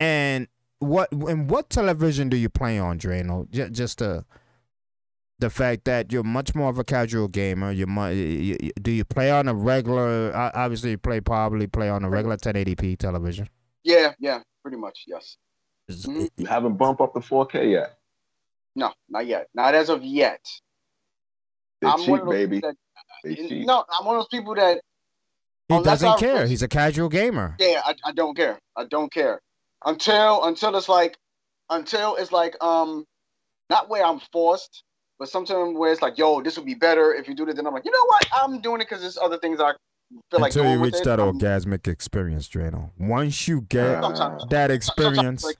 [0.00, 0.48] and
[0.80, 3.50] what and what television do you play on, Drano?
[3.50, 4.24] Just, just the
[5.40, 7.70] the fact that you're much more of a casual gamer.
[7.70, 10.32] You're mu- you, you, do you play on a regular?
[10.54, 13.48] Obviously, you play probably play on a regular 1080p television.
[13.84, 15.36] Yeah, yeah, pretty much, yes.
[15.88, 16.28] Is- Mhm.
[16.36, 17.98] You haven't bumped up to 4K yet.
[18.74, 19.48] No, not yet.
[19.54, 20.44] Not as of yet.
[21.80, 22.56] They're I'm cheap, one of those baby.
[22.56, 22.72] people
[23.24, 23.66] They that, cheap.
[23.66, 24.80] no, I'm one of those people that
[25.68, 26.46] He unless doesn't I care.
[26.46, 27.54] He's a casual gamer.
[27.58, 28.58] yeah, I, I don't care.
[28.76, 29.40] I don't care
[29.84, 31.16] until until it's like
[31.70, 33.04] until it's like um
[33.70, 34.82] not where I'm forced,
[35.18, 37.54] but sometimes where it's like, yo, this would be better if you do this.
[37.56, 38.26] Then I'm like, you know what?
[38.32, 39.72] I'm doing it because there's other things I
[40.30, 41.04] feel like Until doing you with reach it.
[41.04, 42.90] that I'm- orgasmic experience, Drano.
[42.98, 44.44] Once you get Uh, Sometimes.
[44.48, 45.56] that experience, like,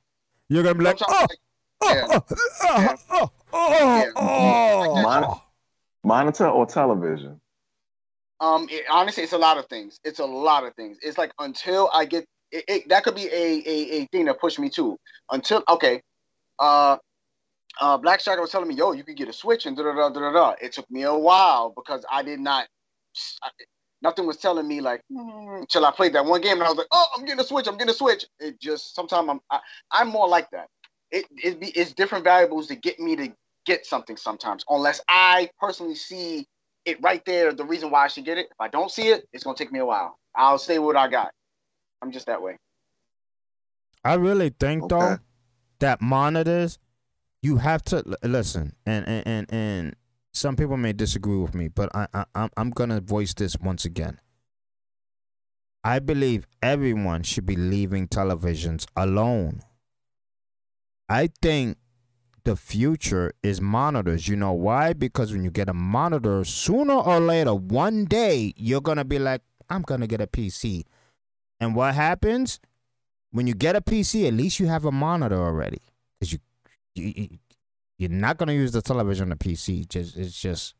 [0.48, 1.38] you're gonna be like, oh, like,
[1.82, 2.24] oh, oh,
[2.62, 4.10] oh, oh, oh, Yeah.
[4.16, 5.02] oh.
[5.02, 5.40] Mon-
[6.02, 7.38] monitor or television?
[8.40, 9.98] Um, it, honestly, it's a lot of things.
[10.04, 10.98] It's a lot of things.
[11.02, 14.40] It's like until I get it, it that could be a, a a thing that
[14.40, 14.96] pushed me too.
[15.30, 16.02] Until okay,
[16.58, 16.98] uh,
[17.80, 19.92] uh, Black Striker was telling me, yo, you could get a Switch and da da
[19.92, 20.54] da da da.
[20.60, 22.66] It took me a while because I did not.
[23.42, 23.50] I,
[24.02, 26.78] nothing was telling me like mm, until I played that one game and I was
[26.78, 27.66] like, oh, I'm getting a Switch.
[27.66, 28.24] I'm getting a Switch.
[28.38, 30.68] It just sometimes I'm I, I'm more like that.
[31.10, 33.32] It it be it's different variables to get me to
[33.66, 36.46] get something sometimes unless I personally see
[36.84, 38.46] it right there, the reason why I should get it.
[38.50, 40.18] If I don't see it, it's gonna take me a while.
[40.34, 41.32] I'll stay with what I got.
[42.02, 42.56] I'm just that way.
[44.04, 45.18] I really think though,
[45.80, 46.78] that monitors,
[47.42, 49.96] you have to listen, and and and, and
[50.32, 54.20] some people may disagree with me, but I, I I'm gonna voice this once again.
[55.84, 59.62] I believe everyone should be leaving televisions alone.
[61.08, 61.78] I think
[62.44, 64.28] the future is monitors.
[64.28, 64.92] You know why?
[64.92, 69.18] Because when you get a monitor, sooner or later, one day, you're going to be
[69.18, 70.84] like, I'm going to get a PC.
[71.60, 72.60] And what happens?
[73.30, 75.80] When you get a PC, at least you have a monitor already.
[76.18, 76.38] Because you,
[76.94, 77.28] you,
[77.98, 79.88] you're not going to use the television on the PC.
[79.88, 80.74] Just It's just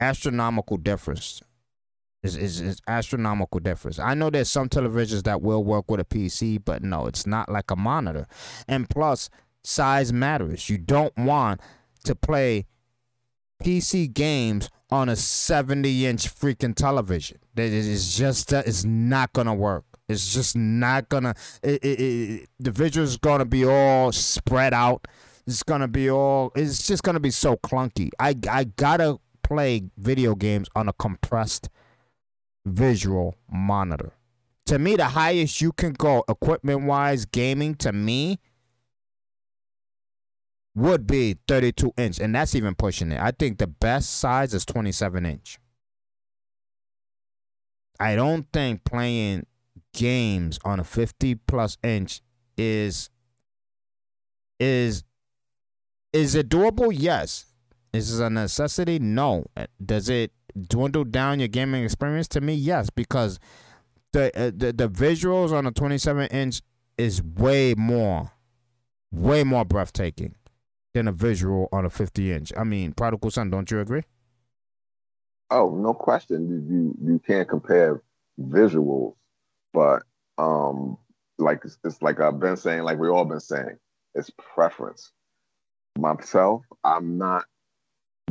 [0.00, 1.42] astronomical difference.
[2.22, 3.98] It's, it's, astronomical difference.
[3.98, 7.48] I know there's some televisions that will work with a PC, but no, it's not
[7.48, 8.26] like a monitor.
[8.68, 9.30] And plus,
[9.62, 10.68] size matters.
[10.68, 11.60] You don't want
[12.04, 12.66] to play
[13.62, 17.38] PC games on a 70 inch freaking television.
[17.56, 19.84] It's just it's not gonna work.
[20.08, 21.34] It's just not gonna.
[21.62, 25.06] It, it, it, the visual's gonna be all spread out.
[25.46, 26.52] It's gonna be all.
[26.56, 28.10] It's just gonna be so clunky.
[28.18, 31.68] I I gotta play video games on a compressed
[32.64, 34.12] visual monitor.
[34.66, 38.38] To me, the highest you can go equipment wise, gaming, to me,
[40.80, 42.18] would be 32 inch.
[42.18, 43.20] And that's even pushing it.
[43.20, 45.58] I think the best size is 27 inch.
[48.00, 49.46] I don't think playing
[49.92, 52.22] games on a 50 plus inch
[52.56, 53.10] is
[54.58, 55.04] is
[56.12, 56.90] is it doable?
[56.94, 57.46] Yes.
[57.92, 58.98] Is it a necessity?
[58.98, 59.44] No.
[59.84, 60.32] Does it
[60.68, 62.26] dwindle down your gaming experience?
[62.28, 63.38] To me, yes, because
[64.12, 66.62] the uh, the, the visuals on a 27 inch
[66.96, 68.32] is way more,
[69.12, 70.34] way more breathtaking
[70.94, 72.52] than a visual on a 50 inch.
[72.56, 74.02] I mean, Prodigal Son, don't you agree?
[75.50, 76.48] Oh, no question.
[76.70, 78.02] You you can't compare
[78.40, 79.14] visuals,
[79.74, 80.02] but
[80.38, 80.98] um,
[81.38, 83.78] like it's, it's like I've been saying, like we've all been saying,
[84.14, 85.12] it's preference.
[85.98, 87.44] Myself, I'm not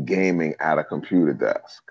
[0.05, 1.83] gaming at a computer desk.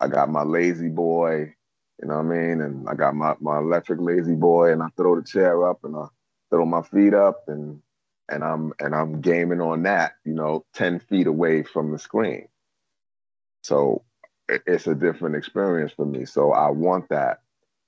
[0.00, 1.54] I got my lazy boy,
[2.02, 2.62] you know what I mean?
[2.62, 5.96] And I got my, my electric lazy boy and I throw the chair up and
[5.96, 6.06] I
[6.50, 7.80] throw my feet up and
[8.28, 12.48] and I'm and I'm gaming on that, you know, 10 feet away from the screen.
[13.62, 14.04] So
[14.48, 16.24] it's a different experience for me.
[16.24, 17.40] So I want that.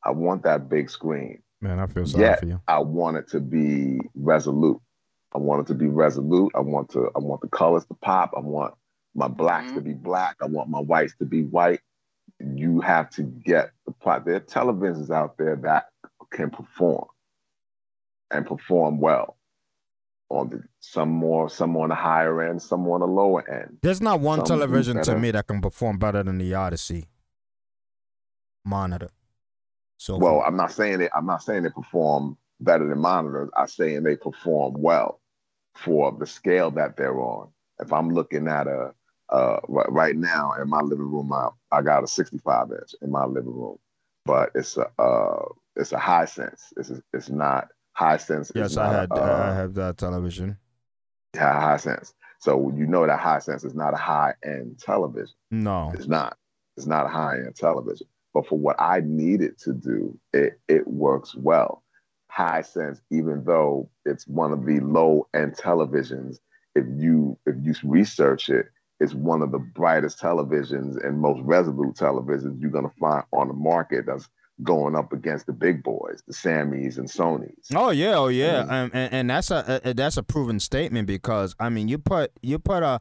[0.05, 1.42] I want that big screen.
[1.61, 2.61] Man, I feel sorry Yet, for you.
[2.68, 4.81] I want it to be resolute.
[5.35, 6.53] I want it to be resolute.
[6.55, 8.33] I want to I want the colors to pop.
[8.37, 8.75] I want
[9.14, 9.77] my blacks mm-hmm.
[9.77, 10.37] to be black.
[10.42, 11.81] I want my whites to be white
[12.40, 14.25] you have to get the plot.
[14.25, 15.87] There are televisions out there that
[16.31, 17.07] can perform
[18.31, 19.36] and perform well.
[20.29, 23.79] On the some more, some on the higher end, some on the lower end.
[23.83, 27.07] There's not one some television to me that can perform better than the Odyssey
[28.65, 29.11] monitor.
[29.99, 31.11] So well, I'm not saying it.
[31.15, 33.51] I'm not saying they perform better than monitors.
[33.57, 35.21] I'm saying they perform well
[35.75, 37.49] for the scale that they're on.
[37.81, 38.93] If I'm looking at a
[39.29, 43.25] uh, right now in my living room, I, I got a 65 inch in my
[43.25, 43.77] living room,
[44.25, 46.73] but it's a uh, it's a Hisense.
[46.77, 48.52] It's it's not Hisense.
[48.54, 50.56] Yes, I had uh, I have that television.
[51.35, 52.12] Yeah, Hisense.
[52.38, 55.35] So you know that Hisense is not a high end television.
[55.50, 56.37] No, it's not.
[56.76, 58.06] It's not a high end television.
[58.35, 61.82] But for what I needed to do, it it works well.
[62.37, 66.38] Hisense, even though it's one of the low end televisions,
[66.74, 71.40] if you if you research it, it, is one of the brightest televisions and most
[71.42, 74.28] resolute televisions you're going to find on the market that's
[74.62, 77.75] going up against the big boys, the Sammys and Sonys.
[77.75, 81.55] Oh yeah, oh yeah, mean, and, and that's a, a, that's a proven statement because
[81.59, 83.01] I mean you put you put a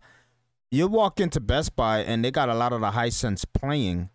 [0.71, 4.09] you walk into Best Buy and they got a lot of the Hisense playing.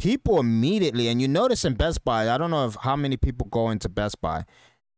[0.00, 3.46] People immediately, and you notice in Best Buy, I don't know if how many people
[3.48, 4.44] go into Best Buy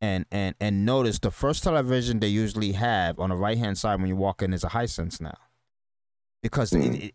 [0.01, 4.01] and and and notice the first television they usually have on the right hand side
[4.01, 5.37] when you walk in is a Hisense now
[6.43, 6.95] because mm.
[6.95, 7.15] it, it,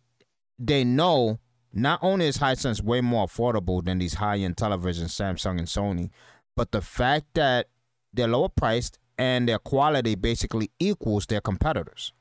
[0.57, 1.39] they know
[1.73, 6.09] not only is Hisense way more affordable than these high end televisions, Samsung and Sony,
[6.55, 7.67] but the fact that
[8.13, 12.13] they're lower priced and their quality basically equals their competitors.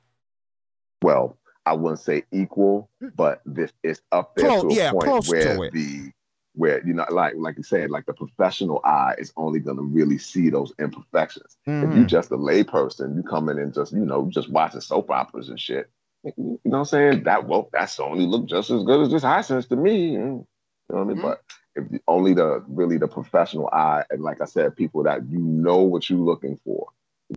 [1.03, 3.09] Well, I wouldn't say equal, hmm.
[3.17, 6.13] but this is up there close, to a yeah, point where the
[6.55, 9.83] where you know, like like you said, like the professional eye is only going to
[9.83, 11.57] really see those imperfections.
[11.69, 11.85] Mm-hmm.
[11.85, 12.07] If you mm-hmm.
[12.07, 15.61] just a layperson, you come in and just you know just watching soap operas and
[15.61, 15.89] shit,
[16.25, 17.25] you know what I'm saying?
[17.25, 20.13] That well, that's only look just as good as this Hisense to me.
[20.13, 20.47] You know
[20.87, 21.17] what I mean?
[21.17, 21.27] Mm-hmm.
[21.27, 21.43] But
[21.77, 25.79] if only the really the professional eye, and like I said, people that you know
[25.79, 26.89] what you're looking for.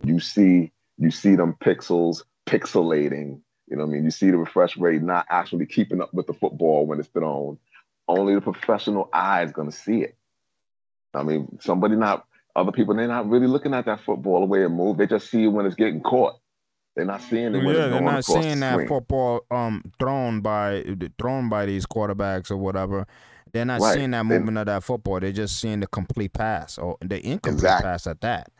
[0.04, 3.40] You see, you see them pixels pixelating.
[3.68, 4.04] You know what I mean?
[4.04, 7.58] You see the refresh rate not actually keeping up with the football when it's thrown.
[8.08, 10.16] Only the professional eye is gonna see it.
[11.14, 14.62] I mean, somebody not other people they're not really looking at that football the way
[14.62, 14.98] it moves.
[14.98, 16.38] They just see it when it's getting caught.
[16.94, 18.88] They're not seeing it yeah, it's they're not seeing the that screen.
[18.88, 20.84] football um thrown by
[21.18, 23.06] thrown by these quarterbacks or whatever.
[23.52, 23.94] They're not Right.
[23.94, 25.20] seeing that They- movement of that football.
[25.20, 27.84] They're just seeing the complete pass or the incomplete Exactly.
[27.88, 28.50] pass at that.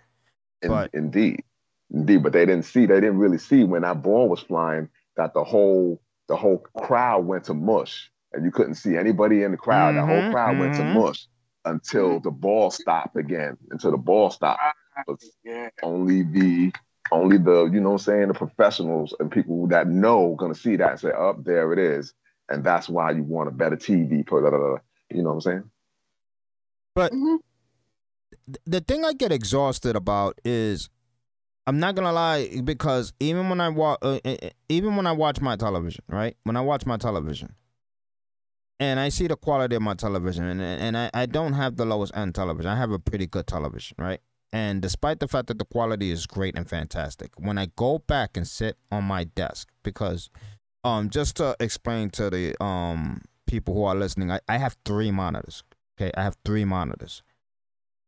[0.62, 1.43] In- But- indeed,
[1.91, 2.87] indeed, but they didn't see.
[2.87, 7.26] They didn't really see when that ball was flying that the whole the whole crowd
[7.26, 9.95] went to mush, and you couldn't see anybody in the crowd.
[9.97, 10.95] The whole Mhm, crowd went to mhm.
[10.95, 11.26] mush
[11.66, 13.59] until the ball stopped again.
[13.70, 14.62] Until the ball stopped.
[15.07, 15.18] But
[15.83, 16.72] only the
[17.13, 20.77] only the you know what I'm saying the professionals and people that know gonna see
[20.77, 22.15] that and say, "Up oh, there it is,"
[22.49, 24.27] and that's why you want a better TV.
[24.27, 24.77] Per da, da, da.
[25.11, 25.71] You know what I'm saying?
[26.95, 27.39] But Mhm.
[28.67, 30.89] the thing I get exhausted about is
[31.67, 35.13] I'm not gonna lie because even when I watch, uh, uh, uh, even when I
[35.13, 36.37] watch my television, right?
[36.45, 37.55] When I watch my television,
[38.81, 41.85] and I see the quality of my television, and and I, I don't have the
[41.85, 42.71] lowest end television.
[42.71, 44.21] I have a pretty good television, right?
[44.53, 48.36] And despite the fact that the quality is great and fantastic, when I go back
[48.36, 50.28] and sit on my desk, because
[50.84, 55.11] um, just to explain to the um people who are listening, I, I have three
[55.11, 55.64] monitors.
[55.98, 57.22] Okay, I have three monitors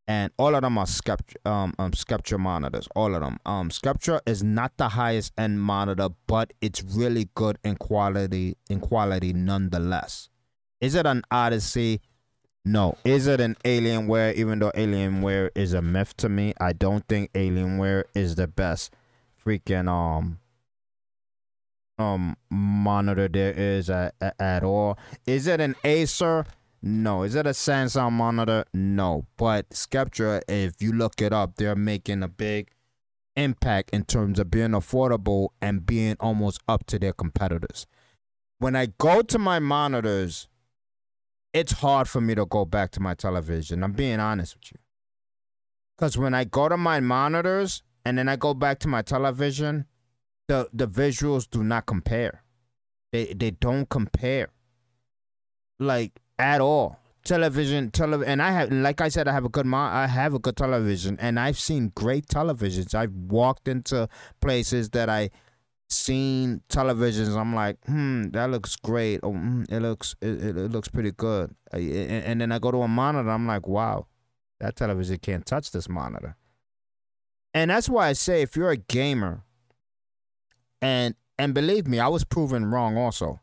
[0.07, 1.93] and all of them are Sceptre, um, um,
[2.39, 2.89] monitors.
[2.95, 3.39] All of them.
[3.47, 8.57] Um, Sceptre is not the highest end monitor, but it's really good in quality.
[8.69, 10.29] In quality, nonetheless.
[10.81, 12.01] Is it an Odyssey?
[12.65, 12.97] No.
[13.05, 14.35] Is it an Alienware?
[14.35, 18.95] Even though Alienware is a myth to me, I don't think Alienware is the best
[19.45, 20.39] freaking um
[21.99, 24.99] um monitor there is at, at, all.
[25.27, 26.47] Is it an Acer?
[26.83, 27.23] No.
[27.23, 28.65] Is it a Samsung monitor?
[28.73, 29.27] No.
[29.37, 32.71] But Sceptre, if you look it up, they're making a big
[33.37, 37.87] impact in terms of being affordable and being almost up to their competitors.
[38.59, 40.49] When I go to my monitors,
[41.55, 43.83] it's hard for me to go back to my television.
[43.85, 44.79] I'm being honest with you.
[45.97, 49.87] Because when I go to my monitors and then I go back to my television,
[50.49, 52.43] the, the visuals do not compare.
[53.13, 54.49] They they don't compare.
[55.79, 56.99] Like at all.
[57.25, 60.35] Television, tele, and I have, like I said, I have a good mon- I have
[60.35, 62.95] a good television, and I've seen great televisions.
[62.95, 64.11] I've walked into
[64.43, 65.31] places that I
[65.95, 67.37] seen televisions.
[67.37, 69.21] I'm like, hmm, that looks great.
[69.23, 71.55] Oh, mm, it looks, it, it, it looks pretty good.
[71.73, 73.31] And, and then I go to a monitor.
[73.31, 74.07] I'm like, wow,
[74.61, 76.37] that television can't touch this monitor.
[77.53, 79.45] And that's why I say, if you're a gamer,
[80.83, 83.41] and and believe me, I was proven wrong also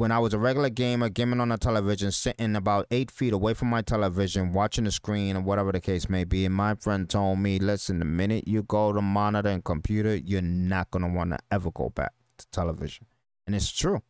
[0.00, 3.52] when I was a regular gamer, gaming on a television, sitting about eight feet away
[3.52, 6.46] from my television, watching the screen or whatever the case may be.
[6.46, 10.40] And my friend told me, listen, the minute you go to monitor and computer, you're
[10.40, 13.04] not going to want to ever go back to television.
[13.46, 14.00] And it's true.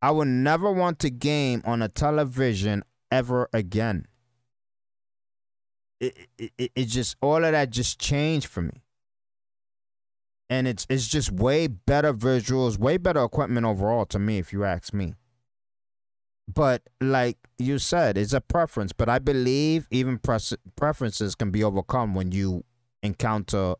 [0.00, 4.06] I would never want to game on a television ever again.
[5.98, 8.83] It, it, it, it just, all of that just changed for me
[10.50, 14.64] and it's it's just way better visuals, way better equipment overall to me, if you
[14.64, 15.14] ask me.
[16.52, 18.92] But like you said, it's a preference.
[18.92, 22.64] But I believe even pres- preferences can be overcome when you
[23.02, 23.74] encounter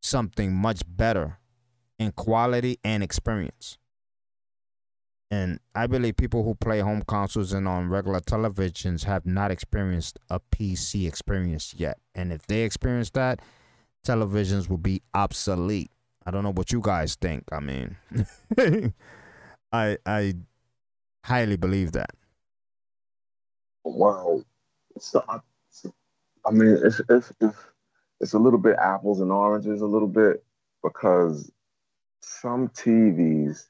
[0.00, 1.38] something much better
[1.98, 3.78] in quality and experience.
[5.30, 10.18] And I believe people who play home consoles and on regular televisions have not experienced
[10.30, 11.98] a PC experience yet.
[12.14, 13.40] And if they experience that,
[14.06, 15.90] televisions will be obsolete.
[16.26, 17.44] I don't know what you guys think.
[17.52, 17.96] I mean,
[19.72, 20.34] I I
[21.24, 22.10] highly believe that.
[23.84, 24.42] Wow.
[24.98, 25.40] So, I-
[26.46, 27.58] I mean, it's, it's, it's,
[28.20, 30.42] it's a little bit apples and oranges, a little bit,
[30.82, 31.50] because
[32.22, 33.66] some TVs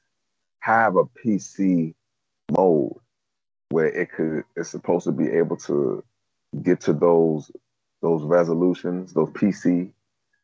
[0.61, 1.93] have a PC
[2.51, 2.93] mode
[3.69, 6.03] where it could, it's supposed to be able to
[6.61, 7.51] get to those
[8.01, 9.91] those resolutions, those PC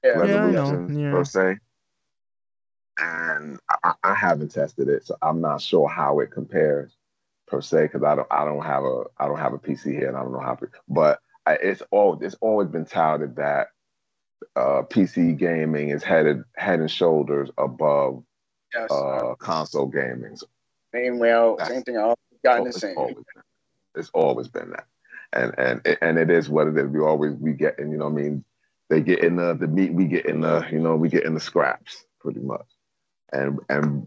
[0.06, 0.24] Yeah.
[0.24, 0.88] Yeah, I know.
[0.92, 1.12] Yeah.
[1.12, 1.58] per se.
[2.98, 6.96] And I, I haven't tested it, so I'm not sure how it compares
[7.48, 10.08] per se because I don't I don't have a I don't have a PC here
[10.08, 10.58] and I don't know how.
[10.88, 13.68] But I, it's all it's always been touted that
[14.56, 18.24] uh, PC gaming is headed head and shoulders above
[18.74, 18.92] Yes.
[18.92, 20.36] uh, console gaming.
[20.38, 20.48] So
[20.94, 21.34] same way.
[21.34, 21.98] I- that's- Same thing.
[21.98, 22.98] I've gotten the same.
[22.98, 23.16] always
[23.96, 24.86] it's always been that,
[25.34, 26.88] and and and it is what it is.
[26.88, 28.44] We always we get and you know, what I mean,
[28.90, 31.34] they get in the the meat, we get in the, you know, we get in
[31.34, 32.68] the scraps pretty much,
[33.32, 34.06] and and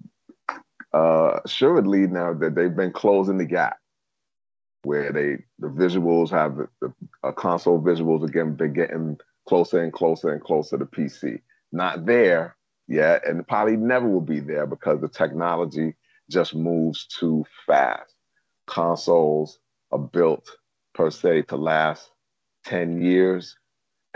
[0.92, 3.78] uh, assuredly now that they've been closing the gap
[4.84, 6.92] where they the visuals have the, the
[7.24, 11.40] uh, console visuals again been getting closer and closer and closer to PC.
[11.72, 12.56] Not there
[12.86, 15.94] yet, and probably never will be there because the technology
[16.30, 18.14] just moves too fast.
[18.66, 19.58] Consoles
[19.90, 20.50] are built
[20.94, 22.10] per se to last
[22.64, 23.56] 10 years.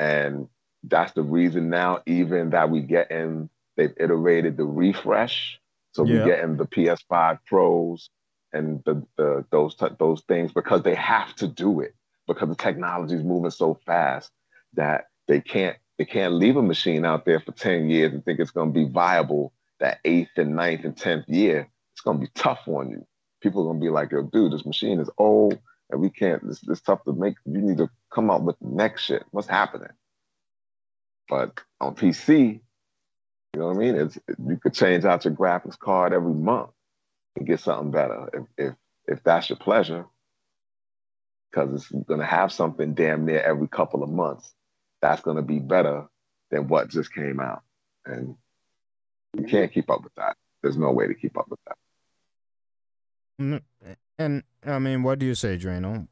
[0.02, 0.48] And
[0.82, 5.60] that's the reason now, even that we get in, they've iterated the refresh.
[5.92, 6.24] So Yeah.
[6.24, 8.10] we get in the PS5 Pros
[8.52, 11.94] and the, the those t- those things because they have to do it
[12.26, 14.30] because the technology is moving so fast
[14.74, 18.40] that they can't they can't leave a machine out there for 10 years and think
[18.40, 21.68] it's going to be viable that eighth and ninth and 10th year.
[21.92, 23.06] It's going to be tough on you.
[23.40, 25.58] People are going to be like, yo, dude, this machine is old
[25.92, 27.34] and we can't, it's, it's tough to make.
[27.44, 29.24] You need to come up with next shit.
[29.30, 29.90] What's happening?
[31.28, 32.60] But on PC,
[33.54, 33.96] you know what I mean?
[33.96, 36.70] It's you could change out your graphics card every month
[37.36, 38.74] and get something better if if
[39.06, 40.06] if that's your pleasure.
[41.50, 44.54] Because it's gonna have something damn near every couple of months
[45.02, 46.06] that's gonna be better
[46.50, 47.62] than what just came out.
[48.06, 48.36] And
[49.36, 50.36] you can't keep up with that.
[50.62, 51.76] There's no way to keep up with that.
[53.40, 53.92] Mm-hmm.
[54.18, 56.06] And I mean, what do you say, Drano?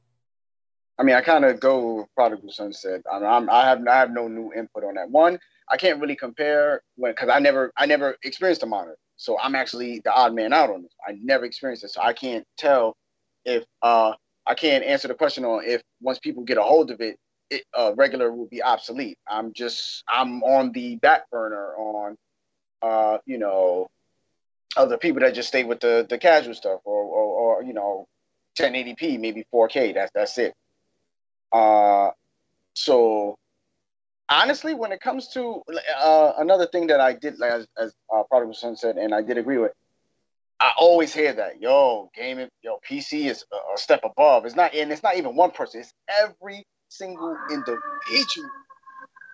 [0.99, 3.03] I mean, I kind of go Prodigal Sunset.
[3.11, 5.11] I'm, I'm, I have I have no new input on that.
[5.11, 5.39] One,
[5.71, 9.55] I can't really compare when because I never I never experienced a monitor, so I'm
[9.55, 10.93] actually the odd man out on this.
[11.07, 12.97] I never experienced it, so I can't tell
[13.47, 14.13] if uh
[14.47, 17.17] I can't answer the question on if once people get a hold of it,
[17.51, 19.17] it uh, regular will be obsolete.
[19.27, 22.17] I'm just I'm on the back burner on
[22.83, 23.89] uh you know
[24.77, 28.07] other people that just stay with the the casual stuff or or, or you know
[28.59, 29.95] 1080p maybe 4K.
[29.95, 30.55] That's that's it.
[31.53, 32.11] Uh,
[32.75, 33.37] so
[34.29, 35.63] honestly, when it comes to
[36.01, 39.23] uh, another thing that I did, like, as, as uh, Prodigal Son said, and I
[39.23, 39.73] did agree with,
[40.61, 44.45] I always hear that, yo, gaming, yo, PC is a, a step above.
[44.47, 45.81] It's not, and it's not even one person.
[45.81, 48.51] It's every single individual.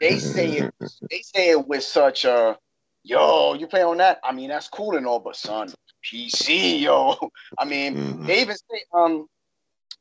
[0.00, 0.74] They say it.
[1.10, 2.56] They say it with such a,
[3.02, 4.20] yo, you play on that?
[4.22, 5.72] I mean, that's cool and all, but son,
[6.10, 7.16] PC, yo.
[7.58, 8.26] I mean, Mhm.
[8.26, 9.26] they even say, um,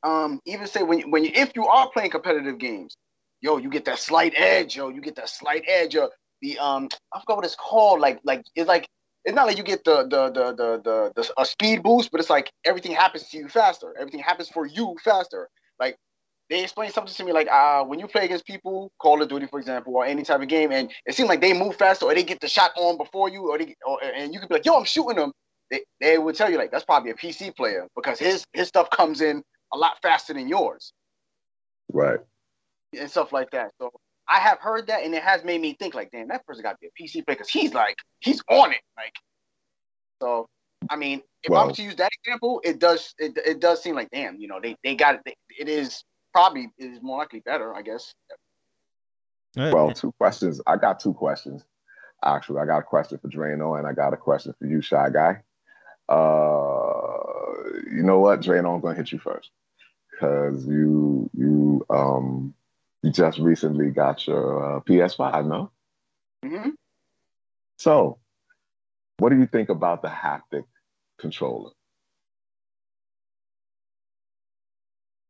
[0.03, 2.95] um, even say when you, when you, if you are playing competitive games,
[3.41, 6.09] yo, you get that slight edge, yo, you get that slight edge, yo.
[6.41, 7.99] The um, I forgot what it's called.
[8.01, 8.87] Like, like it's like
[9.23, 12.19] it's not like you get the the the the the, the a speed boost, but
[12.19, 13.93] it's like everything happens to you faster.
[13.99, 15.49] Everything happens for you faster.
[15.79, 15.97] Like
[16.49, 19.47] they explained something to me like uh when you play against people, Call of Duty,
[19.47, 22.13] for example, or any type of game, and it seems like they move faster or
[22.13, 24.65] they get the shot on before you, or they or, and you can be like,
[24.65, 25.31] yo, I'm shooting them.
[25.71, 28.89] They, they would tell you like that's probably a PC player because his his stuff
[28.91, 29.43] comes in
[29.73, 30.93] a lot faster than yours
[31.91, 32.19] Right.
[32.97, 33.71] and stuff like that.
[33.81, 33.89] So
[34.27, 36.71] I have heard that, and it has made me think like, damn, that person got
[36.73, 38.81] to be a PC player because he's like, he's on it.
[38.97, 39.13] Like,
[40.21, 40.47] so
[40.89, 43.81] I mean, if I Well- was to use that example, it does it, it does
[43.81, 45.35] seem like, damn, you know, they they got it.
[45.59, 48.13] It is probably it is more likely better, I guess.
[49.57, 50.61] Well, two questions.
[50.67, 51.63] I got two questions.
[52.23, 55.09] Actually, I got a question for Drano and I got a question for you, Shy
[55.09, 55.41] Guy.
[56.07, 59.49] Uh, you know what, Drano, I'm gonna hit you first
[60.11, 62.53] because you you um
[63.01, 65.71] you just recently got your uh, PS5, no?
[66.43, 66.69] hmm
[67.77, 68.17] So,
[69.17, 70.65] what do you think about the haptic
[71.19, 71.71] controller?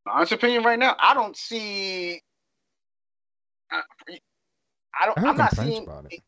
[0.05, 2.21] My honest opinion right now, I don't see.
[3.71, 3.81] I,
[4.99, 5.17] I don't.
[5.17, 5.83] I I'm not seeing.
[5.83, 6.21] about it.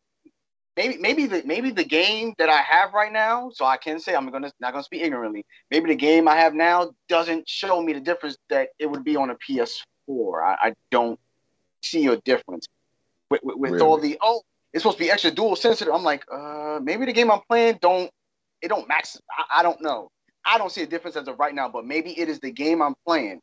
[0.77, 4.15] Maybe maybe the maybe the game that I have right now, so I can say
[4.15, 5.45] I'm gonna not gonna speak ignorantly.
[5.71, 9.15] Maybe the game I have now doesn't show me the difference that it would be
[9.17, 10.43] on a PS4.
[10.43, 11.19] I, I don't
[11.81, 12.67] see a difference
[13.29, 15.93] with, with, with all the oh, it's supposed to be extra dual sensitive.
[15.93, 18.09] I'm like, uh, maybe the game I'm playing don't
[18.61, 19.19] it don't max.
[19.31, 20.09] I, I don't know.
[20.45, 22.81] I don't see a difference as of right now, but maybe it is the game
[22.81, 23.41] I'm playing.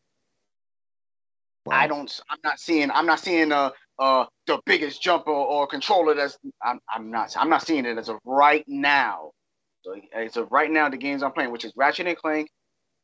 [1.71, 2.21] I don't.
[2.31, 2.91] I'm not seeing.
[2.91, 6.15] I'm not seeing uh uh the biggest jumper or controller.
[6.15, 6.39] That's.
[6.65, 6.81] I'm.
[6.89, 7.35] I'm not.
[7.39, 9.31] I'm not seeing it as of right now.
[9.83, 12.51] So as of right now, the games I'm playing, which is Ratchet and Clank,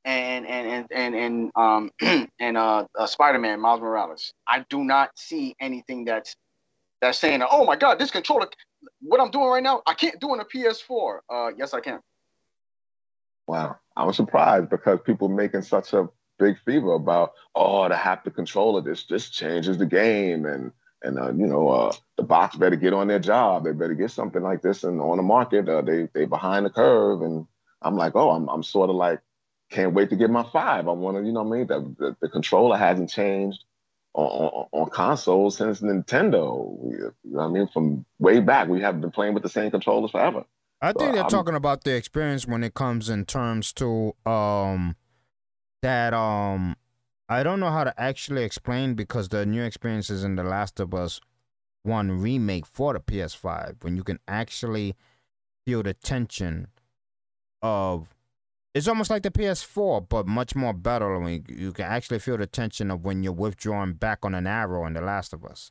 [0.05, 1.91] and and and and and um
[2.41, 4.33] and uh, uh Spider-Man Miles Morales.
[4.47, 6.35] I do not see anything that's
[7.01, 8.49] that's saying, oh my God, this controller.
[9.01, 11.19] What I'm doing right now, I can't do on a PS4.
[11.29, 12.01] Uh, yes, I can.
[13.47, 13.77] Wow.
[13.97, 18.31] I was surprised because people making such a big fever about, oh, to have the
[18.31, 20.47] haptic controller, this this changes the game.
[20.47, 20.73] And,
[21.03, 23.65] and uh, you know, uh, the box better get on their job.
[23.65, 25.69] They better get something like this and on the market.
[25.69, 27.23] Uh, they they behind the curve.
[27.23, 27.47] And
[27.83, 29.21] I'm like, oh, I'm, I'm sort of like,
[29.71, 30.89] can't wait to get my five.
[30.89, 31.67] I want to, you know what I mean?
[31.69, 33.65] The, the, the controller hasn't changed
[34.15, 36.77] on, on, on consoles since Nintendo.
[36.93, 37.69] You know what I mean?
[37.69, 40.45] From way back, we have been playing with the same controllers forever.
[40.83, 44.15] I think So they're I'm- talking about the experience when it comes in terms to
[44.27, 44.97] um
[45.83, 46.77] that um
[47.31, 50.93] I don't know how to actually explain because the new experiences in The Last of
[50.93, 51.21] Us
[51.85, 54.97] one remake for the PS5 when you can actually
[55.65, 56.67] feel the tension
[57.63, 58.09] of
[58.75, 61.19] it's almost like the PS4, but much more better.
[61.19, 64.47] When you, you can actually feel the tension of when you're withdrawing back on an
[64.47, 65.71] arrow in The Last of Us,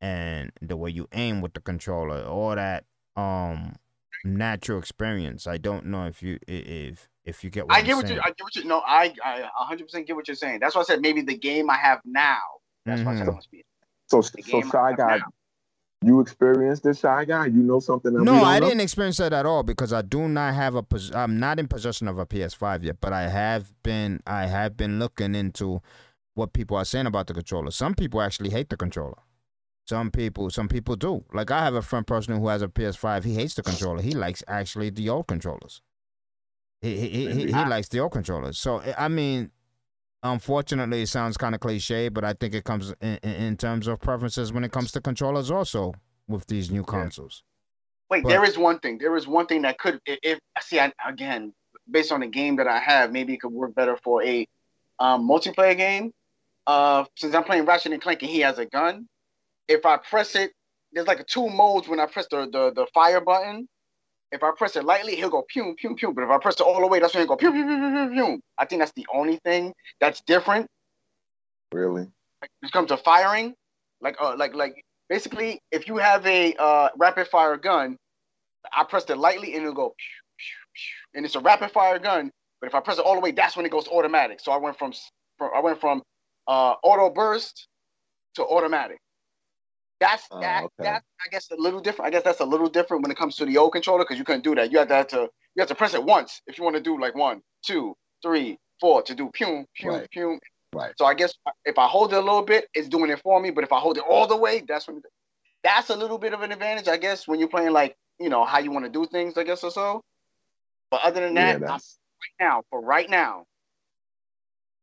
[0.00, 2.84] and the way you aim with the controller, all that
[3.16, 3.76] um
[4.24, 5.46] natural experience.
[5.46, 8.10] I don't know if you if if you get what I I'm get what saying.
[8.10, 8.20] you.
[8.22, 8.64] I get what you.
[8.64, 10.60] No, I I 100 percent get what you're saying.
[10.60, 12.38] That's why I said maybe the game I have now.
[12.86, 13.36] That's why I said it mm-hmm.
[13.36, 13.64] must be.
[14.08, 15.30] So, The so game I shy guy, now.
[16.02, 17.46] you experienced this shy guy.
[17.46, 18.66] You know something that we No, don't I know?
[18.66, 20.82] didn't experience that at all because I do not have a.
[20.84, 24.20] pos- I'm not in possession of a PS5 yet, but I have been.
[24.26, 25.82] I have been looking into
[26.34, 27.70] what people are saying about the controller.
[27.72, 29.18] Some people actually hate the controller.
[29.88, 31.24] Some people, some people do.
[31.32, 33.24] Like I have a friend personally who has a PS5.
[33.24, 34.02] He hates the controller.
[34.02, 35.82] He likes actually the old controllers.
[36.80, 38.58] He he he, likes the old controllers.
[38.58, 39.50] So I mean,
[40.22, 44.00] unfortunately, it sounds kind of cliche, but I think it comes in, in, terms of
[44.00, 45.94] preferences when it comes to controllers also
[46.28, 47.42] with these new consoles.
[48.10, 48.98] Wait, But- there is one thing.
[48.98, 51.52] There is one thing that could, if, if see, I, again,
[51.90, 54.46] based on the game that I have, maybe it could work better for a
[54.98, 56.12] um, multiplayer game.
[56.66, 59.08] Uh, since I'm playing Ratchet and Clank and he has a gun,
[59.68, 60.52] if I press it,
[60.92, 63.68] there's like two modes when I press the, the the fire button.
[64.32, 66.12] If I press it lightly, he'll go pew pew pew.
[66.12, 67.78] But if I press it all the way, that's when he'll go pew pew pew
[67.78, 68.26] pew pew.
[68.26, 68.40] pew.
[68.58, 70.66] I think that's the only thing that's different
[71.72, 72.02] Really?
[72.42, 73.54] like, when it comes to firing,
[74.00, 77.96] like uh, like like basically, if you have a uh, rapid fire gun,
[78.76, 79.94] I press it lightly and it'll go, pew,
[80.38, 82.30] pew, pew, and it's a rapid fire gun.
[82.60, 84.40] But if I press it all the way, that's when it goes automatic.
[84.40, 84.92] So I went from,
[85.36, 86.02] from I went from
[86.46, 87.68] uh, auto burst
[88.34, 88.98] to automatic.
[90.00, 90.64] That's Oh, that.
[90.64, 90.72] okay.
[90.78, 92.06] That's I guess a little different.
[92.08, 94.24] I guess that's a little different when it comes to the old controller because you
[94.24, 94.70] couldn't do that.
[94.70, 96.82] You have to, have to you have to press it once if you want to
[96.82, 100.10] do like one, two, three, four to do pew pew Right.
[100.10, 100.38] pew.
[100.72, 100.92] Right.
[100.98, 101.34] So I guess
[101.64, 103.50] if I hold it a little bit, it's doing it for me.
[103.50, 105.02] But if I hold it all the way, that's when
[105.64, 108.44] that's a little bit of an advantage, I guess, when you're playing like you know
[108.44, 110.04] how you want to do things, I guess or so.
[110.90, 113.46] But other than Yeah, that, I'm- right now for right now,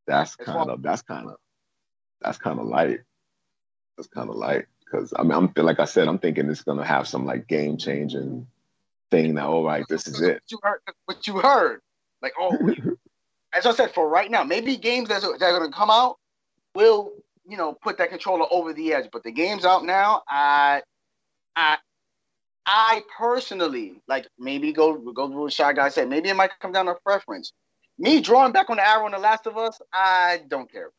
[0.07, 1.35] that's kind of that's kind of
[2.21, 2.99] that's kind of light.
[3.97, 6.85] That's kind of light because I mean I'm like I said I'm thinking it's gonna
[6.85, 8.47] have some like game changing
[9.11, 10.41] thing that all right this is it.
[10.43, 11.81] What you heard, what you heard,
[12.21, 12.57] like oh,
[13.55, 16.17] as I said, for right now, maybe games that are going to come out
[16.75, 17.13] will,
[17.47, 19.09] you know, put that controller over the edge.
[19.11, 20.81] But the games out now, I,
[21.55, 21.77] I,
[22.65, 26.09] I personally like maybe go go to what Shy Guy said.
[26.09, 27.53] Maybe it might come down to preference.
[27.97, 30.89] Me drawing back on the arrow in The Last of Us, I don't care.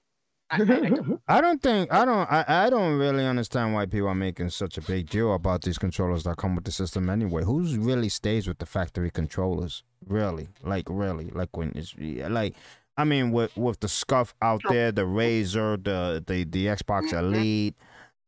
[0.51, 0.91] I, I,
[1.39, 1.61] I don't.
[1.63, 5.11] Think I don't I, I don't really understand why people are making such a big
[5.11, 7.43] deal about these controllers that come with the system anyway.
[7.45, 9.83] Who's really stays with the factory controllers?
[10.07, 10.49] Really?
[10.63, 11.31] Like really?
[11.31, 12.55] Like when it's like
[12.97, 17.19] I mean with with the SCUF out there, the Razer, the the the Xbox Mhm.
[17.19, 17.77] Elite,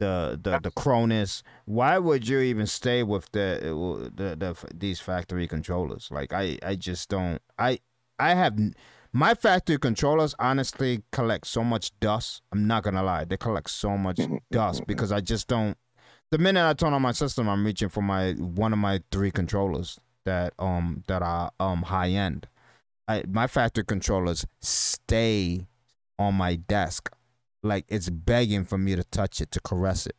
[0.00, 5.46] the the the Cronus, why would you even stay with the the, the these factory
[5.46, 6.08] controllers?
[6.10, 7.78] Like I I just don't I
[8.18, 8.58] I have
[9.12, 12.42] my factory controllers honestly collect so much dust.
[12.52, 15.76] I'm not gonna lie, they collect so much dust because I just don't.
[16.30, 19.30] The minute I turn on my system, I'm reaching for my one of my three
[19.30, 22.46] controllers that um that are um high end.
[23.06, 25.66] I my factory controllers stay
[26.18, 27.10] on my desk,
[27.62, 30.16] like it's begging for me to touch it to caress it.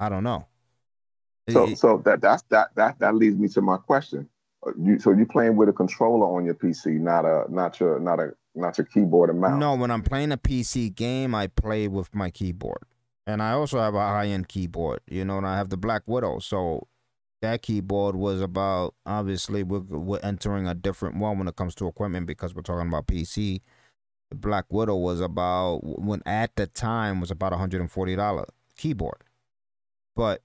[0.00, 0.46] I don't know.
[1.50, 4.28] So It- so that that's that that that leads me to my question.
[4.78, 8.20] You so you playing with a controller on your PC, not a not your not
[8.20, 9.58] a not your keyboard and mouse.
[9.58, 12.84] No, when I'm playing a PC game, I play with my keyboard.
[13.26, 16.02] And I also have a high end keyboard, you know, and I have the Black
[16.06, 16.40] Widow.
[16.40, 16.88] So
[17.40, 21.86] that keyboard was about, obviously, we're, we're entering a different one when it comes to
[21.86, 23.60] equipment because we're talking about PC.
[24.30, 28.44] The Black Widow was about, when at the time, was about $140
[28.76, 29.22] keyboard.
[30.16, 30.42] But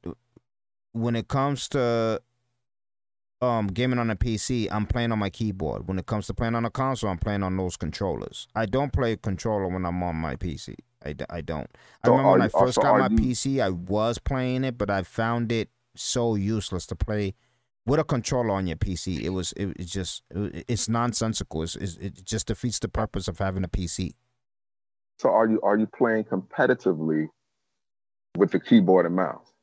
[0.92, 2.22] when it comes to
[3.42, 5.88] um gaming on a PC, I'm playing on my keyboard.
[5.88, 8.48] When it comes to playing on a console, I'm playing on those controllers.
[8.56, 10.76] I don't play a controller when I'm on my PC.
[11.06, 11.70] I, I don't.
[12.04, 14.64] I So remember when are I first so got my you- PC, I was playing
[14.64, 17.36] it, but I found it so useless to play
[17.86, 19.22] with a controller on your PC.
[19.22, 21.62] It was it, it's just it, it's nonsensical.
[21.64, 24.14] It's, it's, it just defeats the purpose of having a PC.
[25.20, 27.28] So are you are you playing competitively
[28.36, 29.54] with the keyboard and mouse?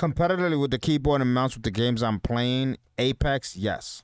[0.00, 4.02] Competitively with the keyboard and mouse with the games I'm playing, Apex, yes.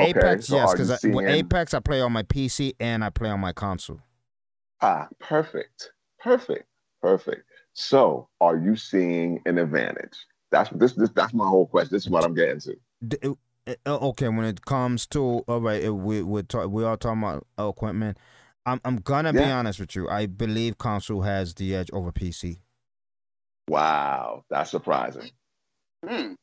[0.00, 3.30] Okay, Apex, so yes, because with Apex I play on my PC and I play
[3.30, 4.00] on my console.
[4.80, 6.64] Ah, perfect, perfect,
[7.00, 7.44] perfect.
[7.74, 10.18] So are you seeing an advantage?
[10.50, 11.94] That's this this that's my whole question.
[11.94, 13.38] This is what I'm getting to.
[13.68, 16.96] Uh, uh, okay, when it comes to all right, uh, we we talk, we are
[16.96, 18.18] talking about equipment.
[18.66, 20.08] I'm I'm gonna be honest with you.
[20.08, 22.58] I believe console has the edge over PC
[23.68, 25.30] Wow, that's surprising.
[26.06, 26.34] Hmm.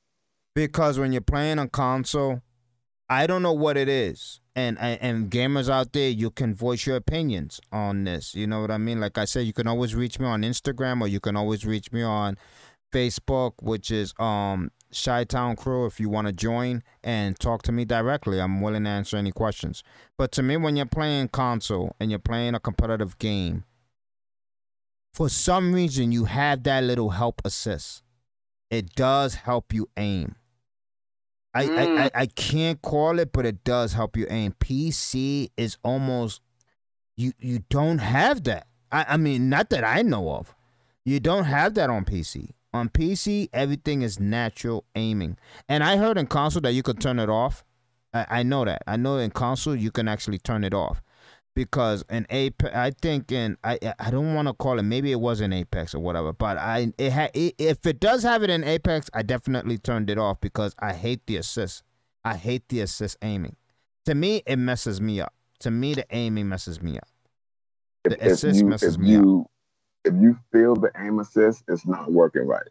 [0.55, 2.41] because when you're playing on console,
[3.09, 4.39] I don't know what it is.
[4.55, 8.35] And, and and gamers out there, you can voice your opinions on this.
[8.35, 8.99] You know what I mean?
[8.99, 11.91] Like I said, you can always reach me on Instagram or you can always reach
[11.91, 12.37] me on
[12.93, 17.71] Facebook, which is um Chi Town Crew if you want to join and talk to
[17.71, 18.39] me directly.
[18.39, 19.83] I'm willing to answer any questions.
[20.17, 23.63] But to me, when you're playing console and you're playing a competitive game,
[25.13, 28.03] for some reason you have that little help assist.
[28.69, 30.35] It does help you aim.
[31.53, 31.77] I, Mm.
[31.77, 34.53] I, I, I can't call it, but it does help you aim.
[34.59, 36.41] PC is almost
[37.17, 38.67] you you don't have that.
[38.91, 40.55] I, I mean, not that I know of.
[41.03, 42.51] You don't have that on PC.
[42.71, 45.37] On PC, everything is natural aiming.
[45.67, 47.63] And I heard in console that you could turn it off.
[48.13, 48.83] I, I know that.
[48.85, 51.01] I know in console you can actually turn it off.
[51.59, 54.83] Because an Apex, I think and I I don't want to call it.
[54.83, 56.31] Maybe it was an Apex or whatever.
[56.31, 60.17] But I it had if it does have it in Apex, I definitely turned it
[60.17, 61.83] off because I hate the assist.
[62.23, 63.57] I hate the assist aiming.
[64.05, 65.33] To me, it messes me up.
[65.59, 67.09] To me, the aiming messes me up.
[68.05, 69.23] The if assist you messes if me up.
[69.25, 69.45] you
[70.05, 72.69] if you feel the aim assist, it's not working right.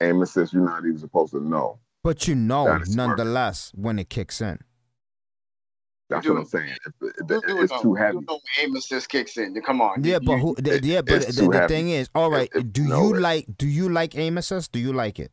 [0.00, 1.78] Aim assist, you're not even supposed to know.
[2.02, 3.18] But you know, That is smart.
[3.18, 4.60] nonetheless, when it kicks in.
[6.10, 6.40] That's You what.
[6.40, 6.76] I'm saying.
[6.86, 8.14] If, if, You do it's know- too you heavy.
[8.14, 8.40] know when
[8.70, 9.54] aim assist kicks in.
[9.60, 10.02] Come on.
[10.02, 10.54] Yeah, You- but who?
[10.56, 12.48] the- it- yeah, but the, the thing is, all right.
[12.54, 13.46] It- it- do no, you it- like?
[13.58, 14.72] Do you like aim assist?
[14.72, 15.30] Do you like it?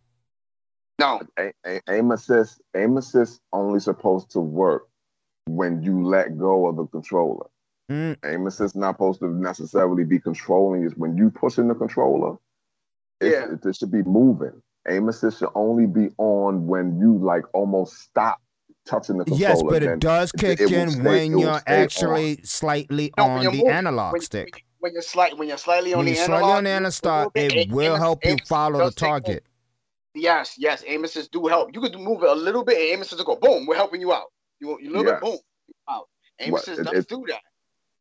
[0.99, 1.21] No.
[1.39, 4.87] A- a- aim assist, aim assist only supposed to work
[5.47, 7.47] when you let go of the controller.
[7.91, 10.83] Mm, Aim assist not supposed to necessarily be controlling.
[10.83, 12.35] Is when you pushing the controller,
[13.21, 13.53] it, Yeah.
[13.53, 14.59] it, it should be moving.
[14.87, 18.39] Aim assist should only be on when you like almost stop
[18.85, 19.41] touching the controller.
[19.49, 21.81] yes, but it does kick it will in stay- when you're stay on.
[21.83, 24.63] actually slightly No, on the moving- analog when, stick.
[24.79, 26.87] When you're slight, when you're slightly on When the you're analog, slightly on the analog
[26.89, 29.19] a start, it will aim- help you follow the does take over.
[29.21, 29.43] target.
[30.13, 31.73] Yes, yes, aim assist do help.
[31.73, 33.65] You could move it a little bit, and aim assist will go boom.
[33.65, 34.31] We're helping you out.
[34.59, 35.11] You, you a little Yeah.
[35.19, 35.37] bit boom
[35.89, 36.07] out.
[36.39, 37.41] Aim What, assist it- does it- do that.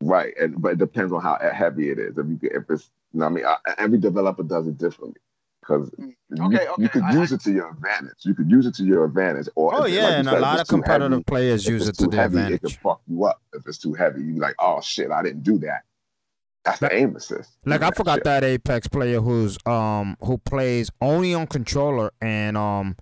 [0.01, 2.17] Right, and but it depends on how heavy it is.
[2.17, 5.19] If you if it's, you know what I mean, I, every developer does it differently
[5.67, 6.13] because Mm.
[6.29, 8.17] you, Okay, you could I- use it to your advantage.
[8.23, 10.41] You could use it to your advantage, or Oh yeah, like and a said, if
[10.41, 12.61] lot of competitive heavy, players use it to their heavy, it advantage.
[12.61, 13.41] could fuck you up.
[13.53, 15.81] If it's too heavy, you be like, oh shit, I didn't do that.
[16.63, 17.51] That's Like- the aim assist.
[17.65, 18.23] Like I That forgot shit.
[18.25, 22.95] that Apex player who's um who plays only on controller and um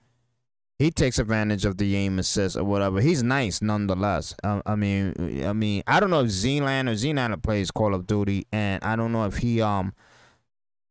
[0.80, 2.99] he takes advantage of the aim assist or whatever.
[2.99, 4.36] He's nice nonetheless.
[4.43, 5.14] Um, I mean,
[5.45, 8.95] I mean, I don't know if ZLaner or ZLaner plays Call of Duty, and I
[8.97, 9.93] don't know if he um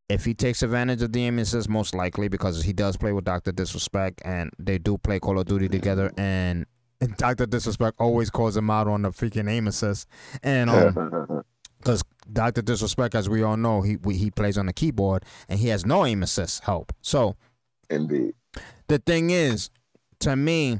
[0.09, 1.69] if he takes advantage of the aim assist.
[1.69, 5.45] Most likely because he does play with Doctor Disrespect, and they do play Call of
[5.45, 6.11] Duty together.
[6.17, 6.65] And
[7.17, 10.07] Doctor Disrespect always calls him out on the freaking aim assist,
[10.41, 11.43] and um.
[11.83, 15.59] because Doctor Disrespect, as we all know, he we, he plays on the keyboard and
[15.59, 16.93] he has no aim assist help.
[17.01, 17.35] So
[17.89, 18.33] Indeed.
[18.87, 19.69] the thing is,
[20.19, 20.79] to me,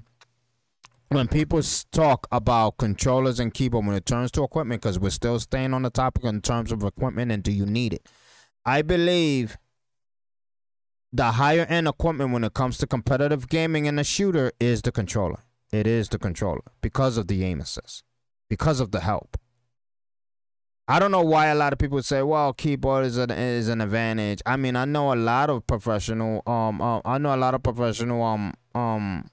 [1.09, 1.61] when people
[1.91, 5.81] talk about controllers and keyboard when it turns to equipment, because we're still staying on
[5.81, 8.07] the topic in terms of equipment and do you need it?
[8.65, 9.57] I believe
[11.11, 14.91] the higher end equipment when it comes to competitive gaming and a shooter is the
[14.91, 15.39] controller.
[15.71, 18.03] It is the controller because of the aim assist,
[18.49, 19.37] because of the help.
[20.87, 23.79] I don't know why a lot of people say, "Well, keyboard is an is an
[23.79, 27.53] advantage." I mean, I know a lot of professional um, uh, I know a lot
[27.53, 29.29] of professional um um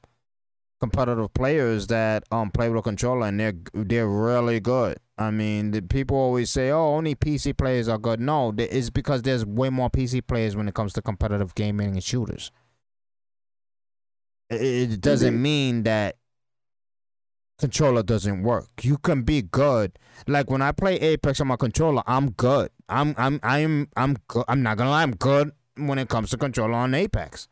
[0.81, 4.99] competitive players that um play with a controller and they're they're really good.
[5.21, 9.21] I mean, the people always say, "Oh, only PC players are good." No, it's because
[9.21, 12.51] there's way more PC players when it comes to competitive gaming and shooters.
[14.49, 16.17] It, doesn't mean that
[17.59, 18.69] controller doesn't work.
[18.81, 19.93] You can be good.
[20.27, 22.71] Like when I play Apex on my controller, I'm good.
[22.89, 24.45] I'm I'm I'm I'm good.
[24.49, 27.47] I'm not gonna lie, I'm good when it comes to controller on Apex,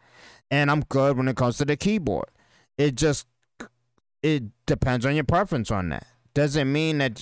[0.50, 2.30] and I'm good when it comes to the keyboard.
[2.78, 3.26] It just
[4.22, 6.06] it depends on your preference on that.
[6.34, 7.20] Doesn't mean that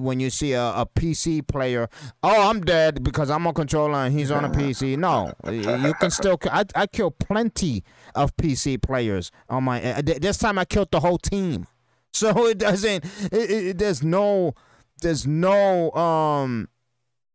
[0.00, 1.88] when you see a, a PC player,
[2.22, 4.96] oh, I'm dead because I'm on controller and he's on a PC.
[4.96, 6.38] No, you can still.
[6.50, 7.82] I I kill plenty
[8.14, 9.82] of PC players on my.
[9.82, 11.66] uh, This time I killed the whole team.
[12.14, 13.06] So it doesn't.
[13.32, 14.52] It, it, there's no.
[15.00, 15.90] There's no.
[15.92, 16.68] Um.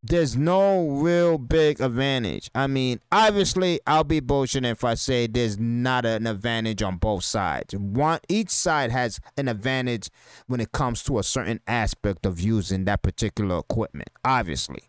[0.09, 2.49] There's no real big advantage.
[2.55, 7.25] I mean, obviously, I'll be bullshitting if I say there's not an advantage on both
[7.25, 7.75] sides.
[7.75, 10.09] One, each side has an advantage
[10.45, 14.09] when it comes to a certain aspect of using that particular equipment.
[14.23, 14.83] Obviously,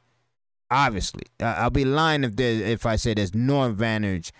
[0.70, 4.32] obviously, I'll be lying if there if I say there's no advantage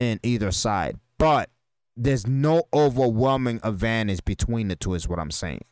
[0.00, 0.98] in either side.
[1.16, 1.48] But
[1.96, 4.94] there's no overwhelming advantage between the two.
[4.94, 5.64] Is what I'm saying.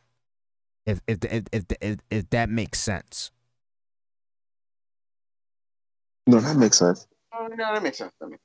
[0.85, 3.31] If if if if if, if that makes sense.
[6.27, 7.07] No, that makes sense.
[7.33, 8.11] Oh, no, that makes sense.
[8.21, 8.39] I mean,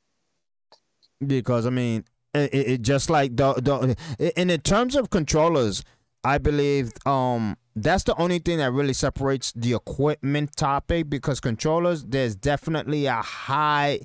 [1.27, 2.05] Because I mean,
[2.35, 3.97] It, it, just like the the
[4.37, 5.83] and in terms of controllers,
[6.25, 12.05] I believe um that's the only thing that really separates the equipment topic because controllers
[12.05, 14.01] there's definitely a high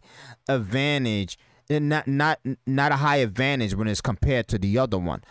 [0.48, 1.38] advantage
[1.70, 5.22] and not not not a high advantage when it's compared to the other one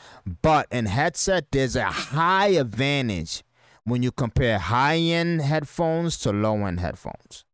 [0.43, 3.43] but in headset there's a high advantage
[3.85, 7.45] when you compare high-end headphones to low-end headphones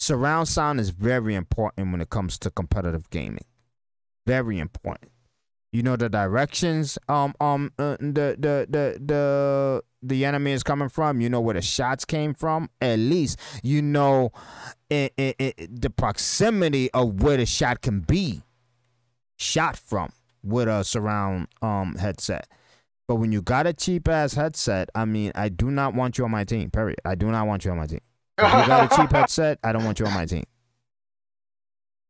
[0.00, 3.44] surround sound is very important when it comes to competitive gaming.
[4.26, 5.12] Very important.
[5.72, 10.88] You know the directions um um uh, the, the the the the enemy is coming
[10.88, 11.20] from?
[11.20, 12.70] You know where the shots came from?
[12.80, 14.32] At least you know
[14.88, 18.42] it, it, it, the proximity of where the shot can be
[19.36, 22.48] shot from with a surround um headset.
[23.06, 26.24] But when you got a cheap ass headset i mean i do not want you
[26.24, 27.00] on my team period.
[27.04, 28.00] I do not want you on my team
[28.44, 30.44] if you got a cheap headset i don't want you on my team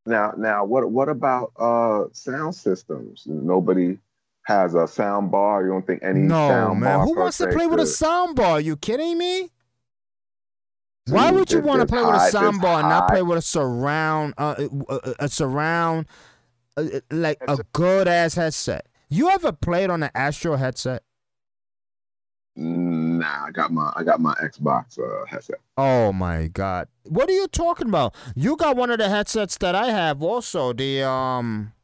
[0.06, 3.24] now, now, what what about uh sound systems?
[3.26, 3.98] Nobody
[4.44, 5.62] has a sound bar.
[5.62, 6.98] You don't think any no sound man?
[6.98, 8.52] bar Who wants to play with a sound bar?
[8.52, 9.50] Are you kidding me?
[11.06, 13.42] Why would you want to play with a sound bar and not play with a
[13.42, 16.06] surround, uh, a, a, a surround,
[16.76, 18.86] uh, uh, like a good ass headset?
[19.08, 21.02] You ever played on an Astro headset?
[23.20, 25.60] Nah, I got my I got my Xbox uh, headset.
[25.76, 26.88] Oh my god!
[27.04, 28.14] What are you talking about?
[28.34, 31.74] You got one of the headsets that I have, also the um,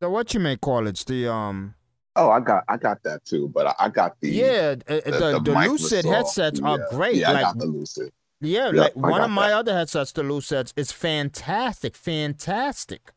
[0.00, 1.74] the what you may call it, the um,
[2.16, 5.40] Oh, I got I got that too, but I, I got the yeah, uh, the,
[5.44, 6.14] the, Lucid Microsoft.
[6.14, 6.84] headsets are Yeah.
[6.90, 7.16] great.
[7.16, 8.12] Yeah, I like got the Lucid.
[8.40, 9.58] Yeah, Yeah, like one of my that.
[9.58, 13.12] other headsets, the Lucids, is fantastic, fantastic.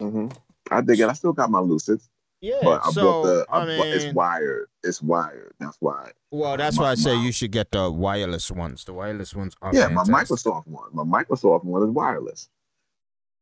[0.00, 0.28] hmm
[0.70, 1.08] I dig it.
[1.08, 2.08] I still got my Lucids,
[2.44, 3.46] Yeah, but I so bought the.
[3.48, 4.66] I I bought- it's wired.
[4.82, 5.54] It's wired.
[5.60, 6.10] That's why.
[6.30, 8.84] well, that's my- why I say my- you should get the wireless ones.
[8.84, 10.04] The wireless ones are yeah, my.
[10.04, 10.90] Microsoft one.
[10.92, 12.48] My Microsoft one is wireless.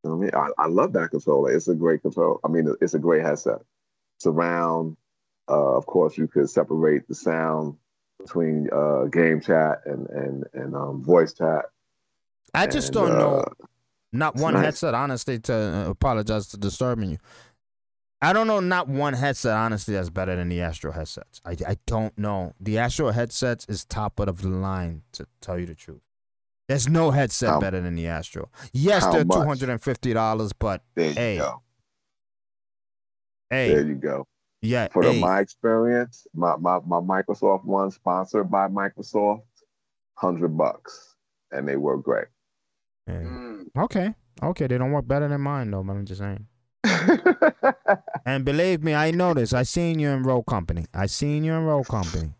[0.05, 0.30] You know I mean?
[0.34, 1.50] I, I love that controller.
[1.53, 2.40] It's a great control.
[2.44, 3.59] I mean, it's a great headset.
[4.18, 4.96] Surround.
[5.48, 7.76] Uh, of course, you could separate the sound
[8.20, 11.64] between uh, game chat and and and um, voice chat.
[12.55, 13.36] I just And, don't know.
[13.40, 13.66] uh,
[14.12, 14.64] Not one nice.
[14.64, 15.38] headset, honestly.
[15.40, 17.18] To uh, apologize to disturbing you.
[18.25, 18.61] I don't know.
[18.61, 21.41] Not one headset, honestly, that's better than the Astro headsets.
[21.45, 22.55] I, I don't know.
[22.61, 25.03] The Astro headsets is top of the line.
[25.12, 26.01] To tell you the truth,
[26.68, 28.49] there's no headset How- better than the Astro.
[28.73, 29.37] Yes, they're much?
[29.37, 31.62] two hundred and fifty dollars, but There you Hey, go.
[33.51, 34.27] hey, There you go.
[34.61, 39.43] yeah, For hey, my experience, my, my, my Microsoft one sponsored by Microsoft,
[40.14, 41.16] hundred bucks,
[41.51, 42.29] and they work great.
[43.07, 43.14] hey.
[43.25, 43.64] Mm.
[43.77, 44.14] Okay.
[44.43, 44.66] Okay.
[44.68, 46.47] They don't work better than mine though, but I'm just saying.
[48.24, 49.53] And believe me, I know this.
[49.53, 50.87] I seen you in Rogue Company.
[50.95, 52.33] I seen you in Rogue Company.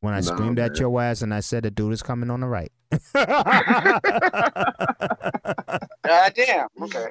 [0.00, 2.40] When I Nah, screamed at your ass and I said the dude is coming on
[2.40, 2.72] the right.
[6.04, 6.66] God damn.
[6.82, 7.08] Okay.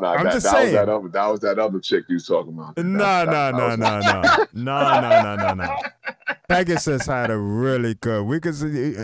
[0.00, 0.64] Nah, I'm that, just that saying.
[0.66, 2.76] Was that, other, that was that other chick you was talking about.
[2.78, 5.76] no, no, no, no, no, no, no, no, no, no.
[6.48, 8.24] Pegasus had a really good.
[8.24, 8.54] We could.
[8.54, 8.94] see-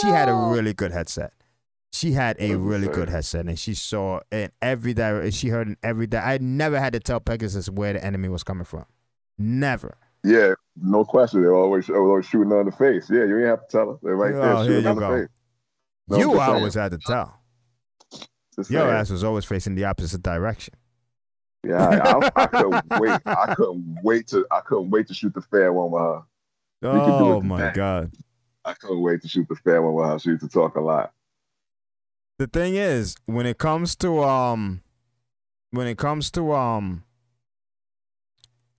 [0.00, 1.32] She had a really good headset.
[1.94, 5.76] She had a really good headset, and she saw in every direction She heard in
[5.80, 6.08] every.
[6.08, 8.84] Di- I never had to tell Pegasus where the enemy was coming from.
[9.38, 9.96] Never.
[10.24, 11.42] Yeah, no question.
[11.42, 13.08] They're always, always shooting on the face.
[13.08, 13.98] Yeah, you ain't have to tell her.
[14.02, 15.28] They're right Oh, there here shooting you on the face.
[16.08, 17.40] No, you always had to tell.
[18.56, 18.94] Just Your saying.
[18.96, 20.74] ass was always facing the opposite direction.
[21.64, 23.20] Yeah, I, I, I couldn't wait.
[23.24, 24.44] I couldn't wait to.
[24.50, 26.22] I couldn't wait to shoot the fair one with her.
[26.82, 27.72] Oh my today.
[27.74, 28.12] god.
[28.64, 30.18] I couldn't wait to shoot the fair one with her.
[30.18, 31.12] She used to talk a lot.
[32.38, 34.82] The thing is, when it comes to um
[35.70, 37.04] when it comes to um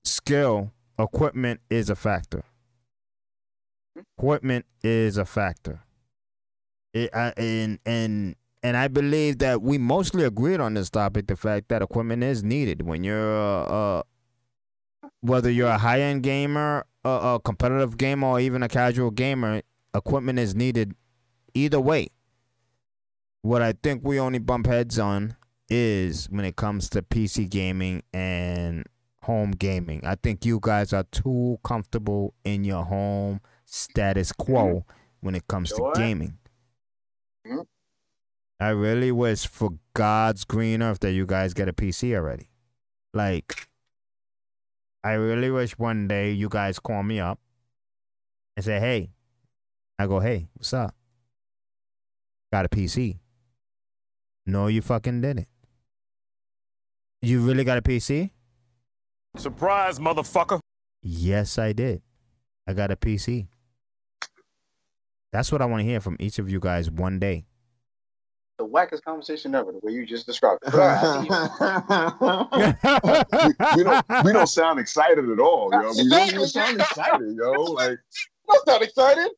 [0.03, 2.43] skill, equipment is a factor.
[4.17, 5.79] Equipment is a factor.
[6.93, 11.27] It, I, and and and I believe that we mostly agreed on this topic.
[11.27, 14.03] The fact that equipment is needed when you're uh, uh
[15.21, 19.61] whether you're a high end gamer, a, a competitive gamer, or even a casual gamer,
[19.93, 20.93] equipment is needed
[21.53, 22.09] either way.
[23.45, 25.35] What I think we only bump heads on
[25.69, 28.85] is when it comes to PC gaming and
[29.21, 30.01] home gaming.
[30.03, 34.83] I think you guys are too comfortable in your home status quo
[35.19, 35.93] when it comes Sure.
[35.93, 36.39] to gaming.
[37.45, 37.67] Mhm.
[38.59, 42.49] I really wish for God's green earth that you guys get a PC already.
[43.13, 43.69] Like,
[45.03, 47.39] I really wish one day you guys call me up
[48.57, 49.11] and say, hey,
[49.99, 50.95] I go, hey, what's up?
[52.51, 53.19] Got a PC.
[54.45, 55.47] No, you fucking didn't.
[57.21, 58.29] You really got a PC?
[59.37, 60.59] Surprise, motherfucker.
[61.01, 62.01] Yes, I did.
[62.67, 63.47] I got a PC.
[65.31, 67.45] That's what I want to hear from each of you guys one day.
[68.57, 70.71] the wackest conversation ever, the way you just described it.
[70.71, 71.27] But all right, I see
[73.47, 73.53] you.
[73.75, 75.91] we, we don't we don't sound excited at all, yo.
[75.97, 77.51] We don't even sound excited, yo.
[77.51, 77.99] Like
[78.49, 79.29] I'm not excited.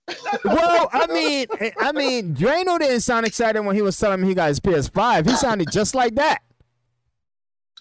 [0.45, 1.47] well, I mean,
[1.79, 5.27] I mean, Drano didn't sound excited when he was telling me he got his PS5.
[5.29, 6.39] He sounded just like that.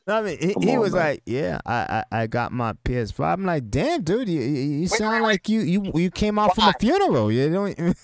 [0.09, 1.03] I mean, he, he on, was man.
[1.03, 4.87] like, "Yeah, I, I I got my PS5." I'm like, "Damn, dude, you you you
[4.87, 7.33] sound wait, like you you you came out from a funeral.
[7.33, 7.77] You don't."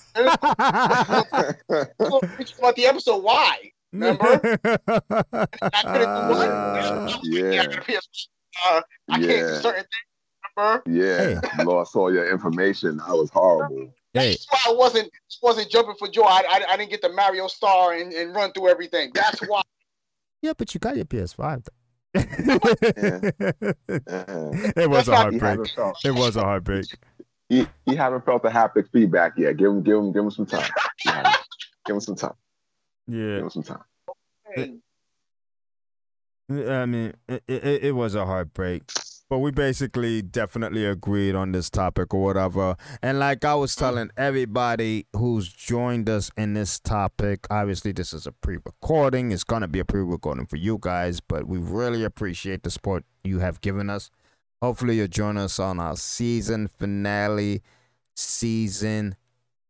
[2.58, 3.18] About the episode.
[3.22, 3.70] Why?
[3.92, 4.24] Remember?
[4.64, 5.46] I
[5.82, 6.48] couldn't do what?
[6.48, 7.62] Uh, Yeah, yeah.
[7.62, 8.28] I got a PS.
[8.66, 10.11] Uh, I can't do certain things.
[10.56, 10.82] Remember?
[10.86, 13.00] yeah, you lost all your information.
[13.00, 13.92] I was horrible.
[14.12, 15.10] hey, That's why I wasn't
[15.42, 16.24] wasn't jumping for joy.
[16.24, 19.10] I, I, I didn't get the Mario Star and, and run through everything.
[19.14, 19.62] That's why.
[20.42, 21.64] yeah, but you got your PS5.
[21.64, 21.72] though.
[22.14, 22.22] Yeah.
[24.76, 25.60] it was That's a heartbreak.
[26.04, 26.84] It was a heartbreak.
[27.48, 29.56] he, he haven't felt the haptic feedback yet.
[29.56, 30.70] Give him give him give him some time.
[31.86, 32.34] Give him some time.
[33.06, 33.80] Yeah, give him some time.
[34.54, 34.74] Hey,
[36.50, 38.82] I mean, it, it, it was a heartbreak.
[39.32, 42.76] But we basically definitely agreed on this topic or whatever.
[43.00, 48.26] And like I was telling everybody who's joined us in this topic, obviously this is
[48.26, 49.32] a pre-recording.
[49.32, 53.38] It's gonna be a pre-recording for you guys, but we really appreciate the support you
[53.38, 54.10] have given us.
[54.60, 57.62] Hopefully you'll join us on our season finale,
[58.14, 59.16] season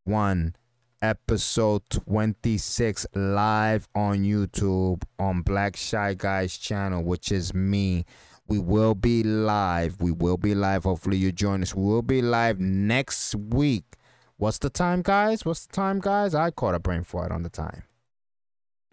[0.03, 0.57] one
[1.01, 8.07] episode 26 live on YouTube on Black Shy Guys channel, which is me.
[8.53, 10.03] We will be live.
[10.03, 10.85] We will be live.
[10.85, 11.75] Hopefully you join us.
[11.75, 13.97] We will be live next week.
[14.37, 15.47] What's the time, guys?
[15.47, 16.35] What's the time, guys?
[16.35, 17.85] I caught a brain fart on the time.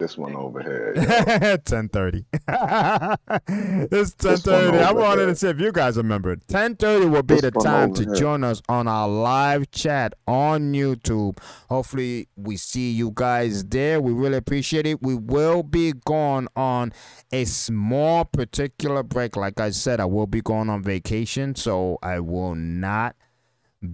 [0.00, 0.94] This one over here.
[0.96, 2.24] 10:30.
[3.92, 4.82] it's This 10:30.
[4.82, 6.40] I wanted to see if you guys remembered.
[6.46, 8.14] 10:30 will be This the time to here.
[8.14, 11.36] join us on our live chat on YouTube.
[11.68, 14.00] Hopefully, we see you guys there.
[14.00, 15.02] We really appreciate it.
[15.02, 16.94] We will be going on
[17.30, 19.36] a small particular break.
[19.36, 23.16] Like I said, I will be going on vacation, so I will not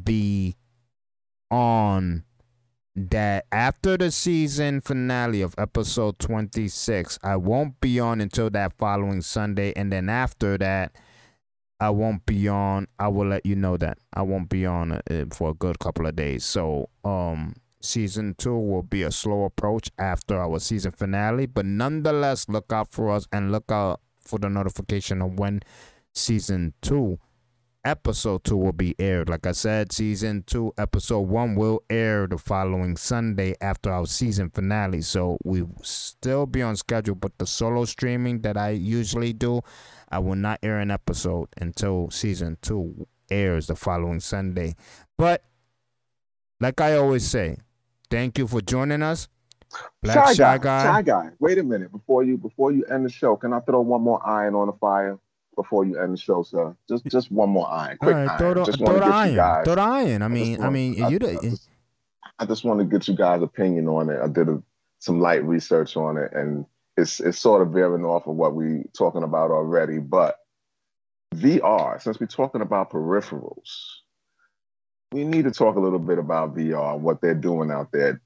[0.05, 0.55] be
[1.51, 2.23] on
[2.97, 9.21] that after the season finale of episode 26 i won't be on until that following
[9.21, 9.73] sunday.
[9.77, 10.97] And then after that
[11.79, 12.87] i won't be on.
[12.99, 16.07] I will let you know that i won't be on uh, for a good couple
[16.07, 16.45] of days.
[16.45, 21.45] So um season two will be a slow approach after our season finale.
[21.45, 25.61] But nonetheless look out for us and look out for the notification of when
[26.15, 27.19] season two
[27.87, 29.29] episode two will be aired.
[29.29, 34.51] Like I said, season two, episode one will air the following Sunday after our season
[34.51, 35.03] finale.
[35.03, 39.61] So we still be on schedule, but the solo streaming that I usually do,
[40.11, 44.75] I will not air an episode until season two airs the following Sunday.
[45.17, 45.45] But
[46.61, 47.59] like I always say,
[48.11, 49.29] thank you for joining us.
[50.03, 50.83] Black Shy, Guy.
[50.83, 51.31] Shy guy.
[51.39, 53.37] Wait a minute before you before you end the show.
[53.37, 55.19] Can I throw one more iron on the fire
[55.57, 56.77] before you end the show, sir?
[56.89, 57.97] Just just one more iron.
[57.99, 58.39] Quick right, iron.
[58.39, 59.35] throw the, just throw the iron.
[59.35, 59.65] guys.
[59.65, 60.23] Throw the iron.
[60.23, 61.73] I I mean, I want- mean, I- you I the, just, eh.
[62.39, 64.21] I just want to get you guys' opinion on it.
[64.23, 64.63] I did a,
[65.01, 68.85] some light research on it, and it's it's sort of veering off of what we're
[68.97, 69.99] talking about already.
[69.99, 70.37] But
[71.35, 73.71] VR, since we're talking about peripherals,
[75.13, 78.21] we need to talk a little bit about VR what they're doing out there.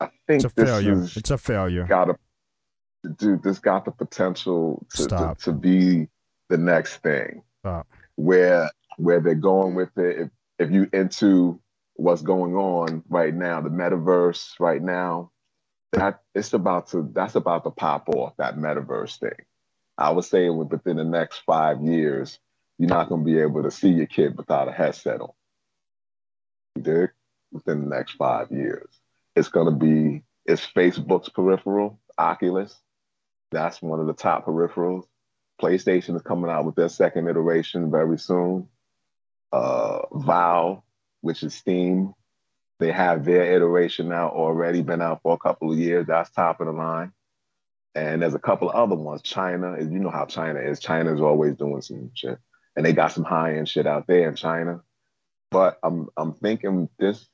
[0.00, 0.92] I think it's a this failure.
[0.92, 1.84] is It's a failure.
[1.84, 2.16] got a
[3.18, 3.42] dude.
[3.42, 6.08] This got the potential to, to, to be
[6.50, 7.42] the next thing.
[7.60, 7.86] Stop.
[8.16, 10.20] Where where they're going with it.
[10.20, 10.28] If
[10.58, 11.58] if you into
[11.94, 15.30] what's going on right now, the metaverse right now,
[15.92, 19.46] that it's about to that's about to pop off that metaverse thing.
[19.96, 22.38] I would say within the next five years,
[22.78, 25.32] you're not going to be able to see your kid without a headset on.
[26.76, 27.10] You dig?
[27.52, 28.88] Within the next five years,
[29.34, 32.78] it's going to be it's Facebook's peripheral, Oculus.
[33.50, 35.04] That's one of the top peripherals.
[35.60, 38.68] PlayStation is coming out with their second iteration very soon.
[39.52, 40.82] Uh, Valve,
[41.20, 42.14] which is Steam,
[42.78, 46.06] they have their iteration now already been out for a couple of years.
[46.06, 47.12] That's top of the line.
[47.94, 49.20] And there's a couple of other ones.
[49.22, 50.80] China, you know how China is.
[50.80, 52.38] China is always doing some shit,
[52.76, 54.80] and they got some high end shit out there in China.
[55.50, 57.28] But I'm I'm thinking this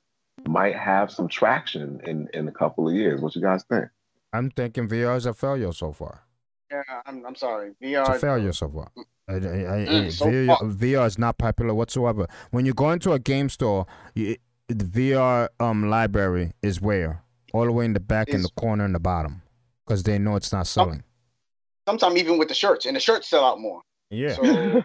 [0.46, 3.20] might have some traction in in a couple of years.
[3.20, 3.84] What you guys think?
[4.32, 6.25] I'm thinking VR is a failure so far.
[6.70, 7.72] Yeah, I'm, I'm sorry.
[7.80, 8.16] It's VR.
[8.16, 8.90] a failure so far.
[9.28, 10.68] I, I, I, Mm, so VR, far.
[10.68, 12.26] VR is not popular whatsoever.
[12.50, 14.36] When you go into a game store, you,
[14.68, 18.84] the VR um library is where all the way in the back, in the corner,
[18.84, 19.42] in the bottom,
[19.84, 21.02] because they know it's not selling.
[21.88, 23.80] Sometimes even with the shirts, and the shirts sell out more.
[24.10, 24.82] Yeah, So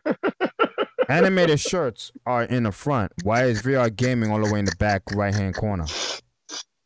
[1.10, 3.12] animated shirts are in the front.
[3.24, 5.86] Why is VR gaming all the way in the back right hand corner?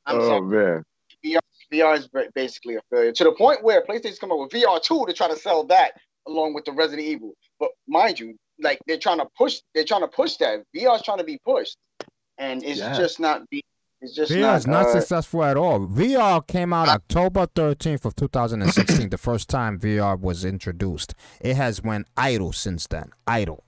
[0.05, 0.41] I'm oh sorry.
[0.41, 0.83] man,
[1.75, 5.05] VR is basically a failure to the point where PlayStation's come up with VR two
[5.07, 5.91] to try to sell that
[6.27, 7.33] along with the Resident Evil.
[7.59, 11.01] But mind you, like they're trying to push, they're trying to push that VR is
[11.01, 11.77] trying to be pushed,
[12.37, 12.95] and it's Yeah.
[12.97, 13.61] just not be.
[14.01, 14.57] It's just VR not.
[14.57, 15.79] is not uh, successful at all.
[15.87, 21.15] VR came out October 13th of 2016, the first time VR was introduced.
[21.41, 23.11] It has went idle since then.
[23.25, 23.63] Idle.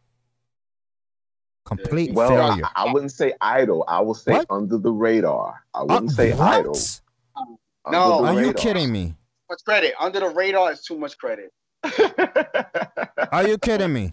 [1.65, 2.69] Complete Well, I, failure.
[2.75, 3.83] I wouldn't say idle.
[3.87, 4.45] I will say What?
[4.49, 5.63] under the radar.
[5.73, 6.47] I wouldn't Uh, say what?
[6.59, 6.77] idle.
[7.91, 8.25] No.
[8.25, 9.15] Are you kidding me?
[9.49, 11.53] much credit under the radar is too much credit.
[13.31, 14.11] Are you kidding me?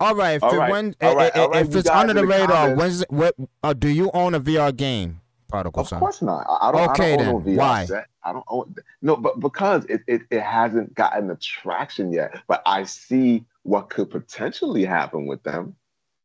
[0.00, 1.88] All right, if All it right, went, all right, i- i- all right, if it's
[1.88, 3.34] under the the radar, comments- when's what?
[3.62, 6.00] Uh, do you own a VR game, Prodigal Of Son?
[6.00, 6.44] course not.
[6.48, 6.90] I I don't.
[6.90, 7.54] Okay, I don't own then.
[7.54, 7.84] a VR Why?
[7.86, 8.06] set.
[8.24, 8.74] I don't own.
[9.02, 12.42] No, but because it, it it hasn't gotten the traction yet.
[12.48, 15.76] But I see what could potentially happen with them.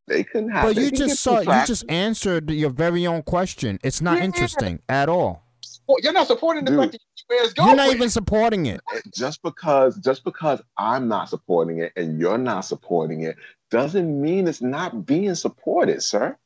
[0.08, 0.64] They couldn't have.
[0.64, 3.78] But you just saw, you just answered your very own question.
[3.84, 4.24] It's not Yeah.
[4.26, 5.44] interesting at all.
[5.90, 6.80] Well, you're not supporting the Dude.
[6.82, 7.68] fact that where it's going.
[7.70, 8.80] You're not even supporting it.
[9.12, 13.36] just because just because I'm not supporting it and you're not supporting it
[13.72, 16.38] doesn't mean it's not being supported, sir.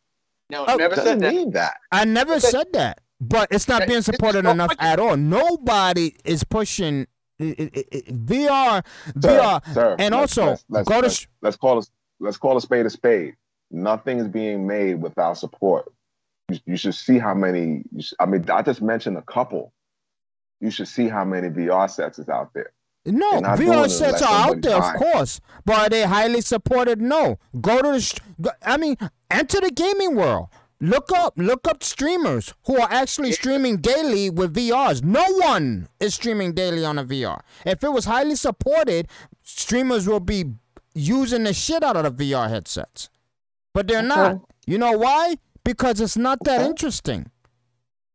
[0.49, 1.33] No, Oh, never said that.
[1.33, 1.73] mean that.
[1.91, 2.39] I never Okay.
[2.47, 4.85] said that, but it's not being supported enough question.
[4.93, 5.17] at all.
[5.17, 7.05] Nobody is pushing
[7.41, 8.83] i- i- i- i- VR.
[9.21, 11.89] Sir, VR, sir, and let's- also let's, let's, go to let's, sh- let's call it
[12.21, 13.35] let's call a spade a spade.
[13.71, 15.91] Nothing is being made without support.
[16.49, 17.83] You, you should see how many.
[17.99, 19.73] Should, I mean, I just mentioned a couple.
[20.59, 22.71] You should see how many VR sets is out there.
[23.05, 26.39] No, They're not doing VR sets are out there, of course, but are they highly
[26.41, 27.01] supported?
[27.01, 27.37] No.
[27.59, 27.99] Go to the.
[28.01, 28.15] sh-
[28.65, 28.95] I mean,
[29.29, 30.47] enter the gaming world.
[30.79, 35.01] Look up, look up streamers who are actually streaming daily with VRs.
[35.01, 37.39] No one is streaming daily on a VR.
[37.65, 39.07] If it was highly supported,
[39.43, 40.43] streamers will be
[40.93, 43.09] using the shit out of the VR headsets,
[43.73, 44.41] but they're not.
[44.65, 45.35] You know why?
[45.65, 46.69] Because it's not that Okay.
[46.69, 47.31] interesting.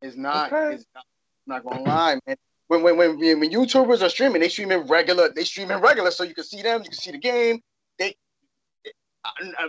[0.03, 0.53] It's not.
[0.53, 0.75] Okay.
[0.75, 1.05] It's not,
[1.47, 2.37] I'm not gonna lie, man.
[2.69, 5.31] When, when when when YouTubers are streaming, they streaming regular.
[5.35, 6.83] They streaming regular, so you can see them.
[6.83, 7.61] You can see the game.
[7.99, 8.15] They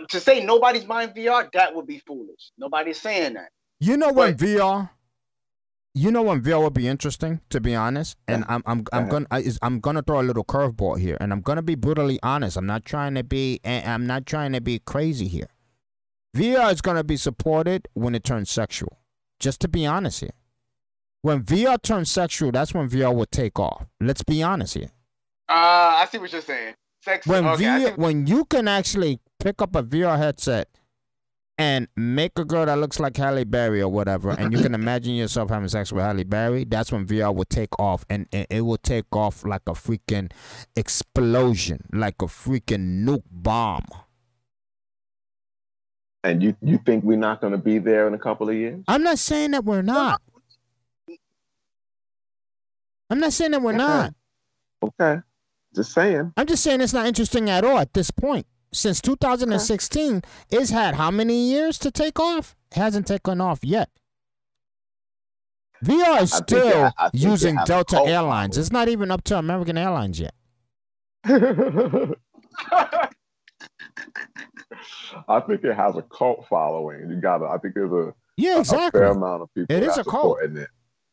[0.08, 2.50] to say nobody's buying VR, that would be foolish.
[2.58, 3.50] Nobody's saying that.
[3.80, 4.90] You know when But- VR,
[5.94, 8.16] you know when VR would be interesting, to be honest.
[8.28, 9.10] And I'm I'm I'm ahead.
[9.10, 12.56] gonna I, I'm gonna throw a little curveball here, and I'm gonna be brutally honest.
[12.56, 15.48] I'm not trying to be eh, I'm not trying to be crazy here.
[16.36, 18.98] VR is gonna be supported when it turns sexual.
[19.38, 20.30] Just to be honest here,
[21.22, 23.86] when VR turns sexual, that's when VR will take off.
[24.00, 24.90] Let's be honest here.
[25.48, 26.74] Uh, I see what you're saying.
[27.02, 27.26] Sex.
[27.26, 30.68] When okay, VR, when you can actually pick up a VR headset
[31.58, 35.14] and make a girl that looks like Halle Berry or whatever, and you can imagine
[35.14, 38.60] yourself having sex with Halle Berry, that's when VR will take off, and, and it
[38.62, 40.30] will take off like a freaking
[40.76, 43.86] explosion, like a freaking nuke bomb.
[46.22, 48.84] And you you think we're not going to be there in a couple of years?
[48.88, 50.20] I'm not saying that we're not.
[53.08, 53.78] I'm not saying that we're Okay.
[53.78, 54.14] not.
[54.82, 55.20] Okay,
[55.74, 56.32] just saying.
[56.36, 58.46] I'm just saying it's not interesting at all at this point.
[58.72, 62.54] Since 2016, it's had how many years to take off?
[62.70, 63.90] It hasn't taken off yet.
[65.84, 68.56] VR is still it- I using Delta Airlines.
[68.58, 70.34] It's not even up to American Airlines yet.
[75.28, 77.08] I think it has a cult following.
[77.10, 79.00] You got to I think there's a, Yeah, a exactly.
[79.00, 80.38] fair amount of people It is a cult.
[80.42, 80.68] it.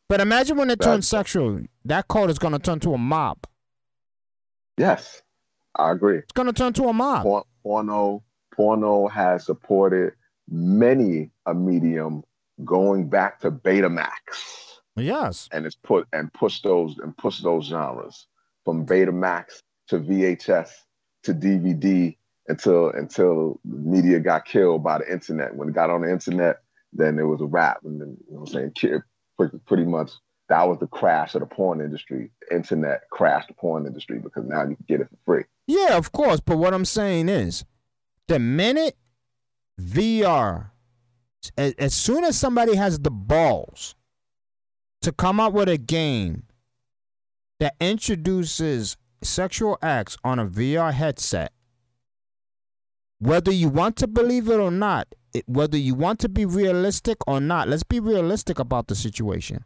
[0.08, 1.60] But imagine when it turns sexual.
[1.84, 3.38] That cult is going to turn to a mob.
[4.76, 5.22] Yes,
[5.76, 6.18] I agree.
[6.18, 7.22] It's going to turn to a mob.
[7.24, 8.22] Por- porno
[8.54, 10.12] porno has supported
[10.48, 12.22] many a medium
[12.64, 14.08] going back to Betamax
[14.96, 15.48] Yes.
[15.52, 18.26] and it's put and push those and push those genres
[18.64, 20.70] from Betamax to VHS
[21.22, 22.16] to DVD
[22.48, 25.54] until until media got killed by the internet.
[25.54, 26.60] When it got on the internet,
[26.92, 27.78] then it was a wrap.
[27.84, 29.02] And then you know what I'm saying,
[29.36, 30.10] pretty, pretty much
[30.48, 32.30] that was the crash of the porn industry.
[32.48, 35.44] The internet crashed the porn industry because now you can get it for free.
[35.66, 36.40] Yeah, of course.
[36.40, 37.64] But what I'm saying is,
[38.28, 38.96] the minute
[39.80, 40.70] VR,
[41.56, 43.94] as soon as somebody has the balls
[45.02, 46.44] to come up with a game
[47.60, 51.52] that introduces sexual acts on a VR headset,
[53.18, 57.18] whether you want to believe it or not, it, whether you want to be realistic
[57.26, 59.64] or not, let's be realistic about the situation.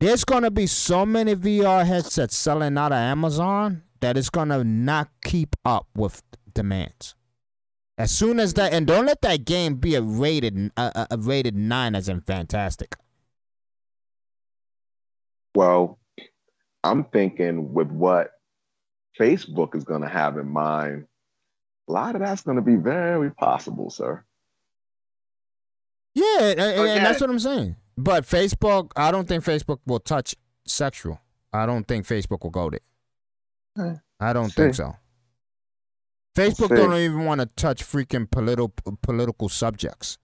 [0.00, 5.08] There's gonna be so many VR headsets selling out of Amazon that it's gonna not
[5.24, 7.14] keep up with demands.
[7.98, 11.56] As soon as that, and don't let that game be a rated a, a rated
[11.56, 12.94] nine as in fantastic.
[15.54, 15.98] Well,
[16.84, 18.32] I'm thinking with what
[19.18, 21.06] Facebook is going to have in mind,
[21.88, 24.24] a lot of that's going to be very possible, sir.
[26.14, 26.98] Yeah, and, and- and Okay.
[27.00, 27.76] that's what I'm saying.
[27.98, 30.34] But Facebook, I don't think Facebook will touch
[30.66, 31.20] sexual.
[31.52, 32.80] I don't think Facebook will go there.
[33.78, 34.00] Okay.
[34.20, 34.54] I don't See.
[34.62, 34.96] think so.
[36.34, 36.76] Facebook see.
[36.76, 40.18] don't even want to touch freaking political political subjects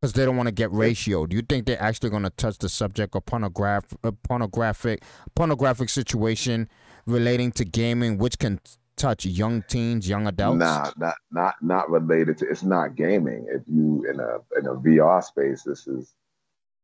[0.00, 1.30] because they don't want to get ratioed.
[1.30, 5.02] Do you think they're actually going to touch the subject of pornograph, uh, pornographic
[5.34, 6.68] pornographic situation
[7.06, 8.60] relating to gaming, which can
[8.96, 10.58] touch young teens, young adults?
[10.58, 12.48] Nah, not not not related to.
[12.48, 13.46] It's not gaming.
[13.50, 16.14] If you in a in a VR space, this is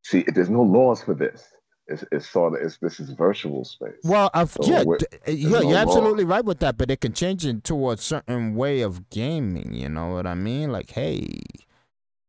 [0.04, 0.24] see.
[0.34, 1.44] There's no laws for this.
[1.86, 3.94] It's it's sort of it's this is virtual space.
[4.04, 5.76] Well, I've, So yeah, uh, yeah, no you're law.
[5.76, 9.72] absolutely right with that, but it can change it to a certain way of gaming.
[9.72, 10.70] You know what I mean?
[10.70, 11.40] Like, hey,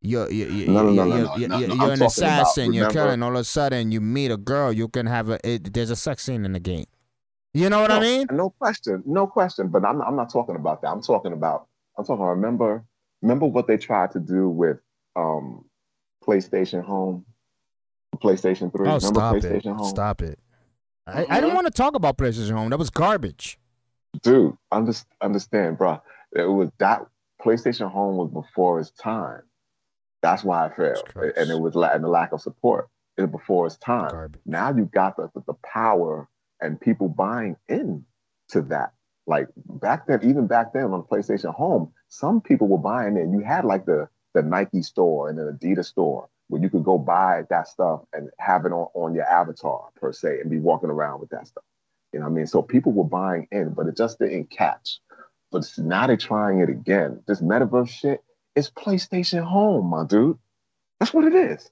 [0.00, 1.98] you're you're you're, No, no, no, you're, you're, you're, no, you're no, I'm an talking
[1.98, 2.72] about- assassin.
[2.72, 3.22] you're killing.
[3.22, 4.72] All of a sudden, you meet a girl.
[4.72, 5.38] You can have a.
[5.46, 6.86] It, there's a sex scene in the game.
[7.52, 8.26] You know what I mean?
[8.30, 9.68] No question, no question.
[9.68, 10.88] But I'm I'm not talking about that.
[10.88, 11.66] I'm talking about
[11.98, 12.24] I'm talking.
[12.24, 12.84] Remember,
[13.22, 14.78] remember what they tried to do with
[15.16, 15.64] um
[16.24, 17.24] PlayStation Home,
[18.16, 18.88] PlayStation Three.
[18.88, 19.64] Oh, remember stop it!
[19.64, 20.38] Home, Stop it!
[21.06, 22.70] I, I don't want to talk about PlayStation Home.
[22.70, 23.58] That was garbage.
[24.22, 24.56] dude.
[24.70, 26.00] Under, understand, bro?
[26.36, 27.04] It was that
[27.42, 29.42] PlayStation Home was before its time.
[30.22, 32.88] That's why it failed, and it was la- and the lack of support.
[33.16, 34.10] It was before its time.
[34.10, 34.40] Garbage.
[34.46, 36.28] now you got the, the, the power
[36.60, 38.04] and people buying in
[38.48, 38.92] to that.
[39.26, 43.32] Like back then, even back then on the PlayStation Home, some people were buying in.
[43.32, 46.98] You had like the the Nike store and an Adidas store where you could go
[46.98, 50.90] buy that stuff and have it on, on your avatar per se and be walking
[50.90, 51.64] around with that stuff.
[52.12, 52.46] You know what I mean?
[52.46, 54.98] So people were buying in, but it just didn't catch.
[55.52, 57.22] But now they're trying it again.
[57.26, 58.22] This metaverse shit
[58.56, 60.38] is PlayStation Home, my dude.
[60.98, 61.70] That's what it is.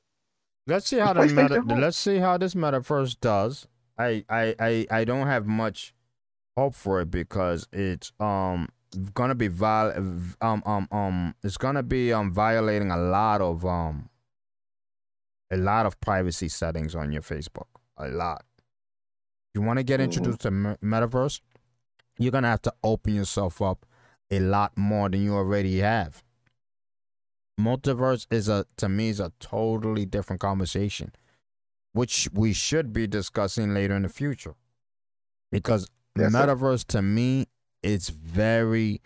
[0.67, 1.81] Let's see how the meta, Home.
[1.81, 3.67] let's see how this metaverse does.
[3.99, 5.95] I, I I I don't have much
[6.57, 8.69] hope for it because it's um
[9.15, 9.93] gonna be viol
[10.41, 14.09] um um um it's gonna be um violating a lot of um
[15.51, 17.67] a lot of privacy settings on your Facebook.
[17.97, 18.45] A lot.
[19.55, 20.05] You want to get Mhm.
[20.05, 21.41] introduced to metaverse,
[22.19, 23.85] you're gonna have to open yourself up
[24.31, 26.23] a lot more than you already have.
[27.61, 31.13] Multiverse is a to me is a totally different conversation,
[31.99, 34.55] which we should be discussing later in the future.
[35.51, 37.47] Because metaverse to me
[37.83, 39.03] it's very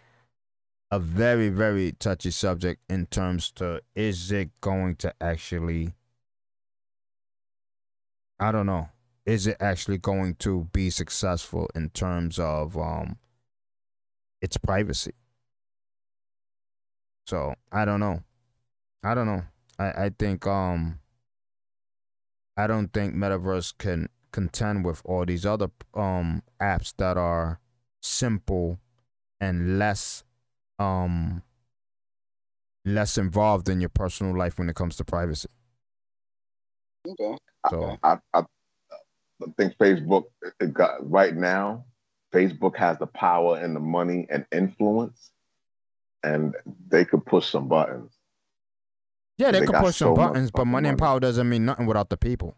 [0.91, 5.95] a very very touchy subject in terms to is it going to actually
[8.39, 8.91] I don't know.
[9.25, 13.17] Is it actually going to be successful in terms of um
[14.43, 15.15] its privacy?
[17.27, 18.23] So I don't know.
[19.03, 19.45] I don't know.
[19.79, 20.99] I, I think um
[22.57, 27.61] I don't think Metaverse can contend with all these other um apps that are
[28.01, 28.79] simple
[29.41, 30.25] and less
[30.79, 31.43] um
[32.85, 35.49] less involved in your personal life when it comes to privacy.
[37.07, 37.37] Okay.
[37.71, 38.45] So I, I, I
[39.57, 40.25] think Facebook
[40.61, 41.85] it got right now.
[42.33, 45.33] Facebook has the power and the money and influence,
[46.23, 46.55] and
[46.89, 48.13] they could push some buttons.
[49.39, 51.49] Yeah, they, They could push some so much buttons, but fucking money and power doesn't
[51.49, 52.57] mean nothing without the people.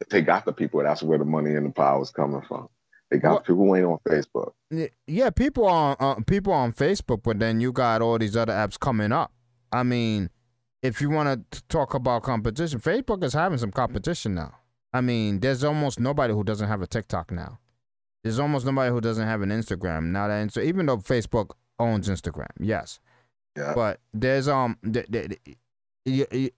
[0.00, 2.68] If they got the people, that's where the money and the power is coming from.
[3.10, 4.52] They got Well- people who ain't on Facebook.
[5.06, 8.78] Yeah, people on uh, people on Facebook, but then you got all these other apps
[8.78, 9.32] coming up.
[9.72, 10.30] I mean,
[10.82, 14.54] if you want to talk about competition, Facebook is having some competition now.
[14.92, 17.58] I mean, there's almost nobody who doesn't have a TikTok now.
[18.22, 20.28] There's almost nobody who doesn't have an Instagram now.
[20.28, 23.00] That Insta- even though Facebook owns Instagram, yes,
[23.58, 25.38] Yeah, but there's um th- th-
[26.06, 26.52] th-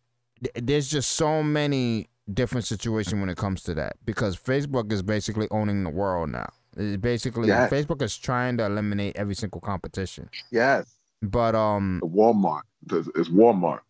[0.55, 5.49] there's just so many different situations when it comes to that because Facebook is basically
[5.51, 6.53] owning the world now.
[6.77, 7.71] It basically Yes.
[7.71, 10.29] Facebook is trying to eliminate every single competition.
[10.51, 10.95] yes.
[11.23, 12.63] But um Walmart.
[12.91, 13.81] It's it's Walmart.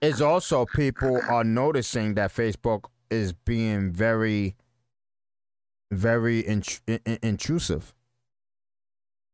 [0.00, 4.56] it's also people are noticing that Facebook is being very
[5.90, 7.92] very int- in- in- intrusive.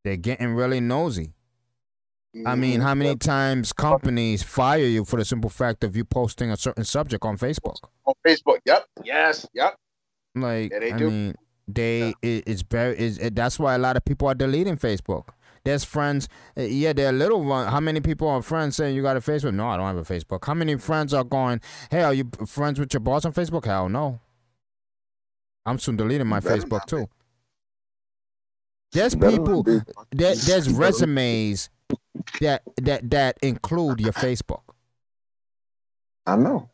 [0.05, 1.35] They're getting really nosy.
[2.47, 6.51] I mean, how many times companies fire you for the simple fact of you posting
[6.51, 7.77] a certain subject on Facebook?
[8.05, 8.59] on Facebook.
[8.65, 8.85] Yep.
[9.05, 9.47] Yes.
[9.55, 9.77] Yep.
[10.35, 11.11] Like, Yeah, they I do.
[11.11, 11.35] mean,
[11.67, 15.29] they it, it's very is it, that's why a lot of people are deleting Facebook.
[15.65, 17.67] There's friends, uh, yeah, they're little one.
[17.69, 19.55] How many people are friends saying you got a Facebook?
[19.55, 20.45] No, I don't have a Facebook.
[20.47, 21.61] How many friends are going?
[21.91, 23.65] Hey, are you friends with your boss on Facebook?
[23.67, 24.21] Hell no.
[25.67, 27.09] I'm soon deleting my Better Facebook too.
[28.93, 29.63] There's people.
[29.63, 31.69] There, there's resumes
[32.41, 34.63] that that that include your Facebook.
[36.27, 36.71] I know.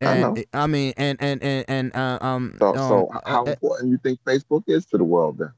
[0.00, 0.36] I know.
[0.52, 3.90] I mean, and and and and uh, um, So, um, so uh, how uh, important
[3.90, 5.52] you think Facebook is to the world then?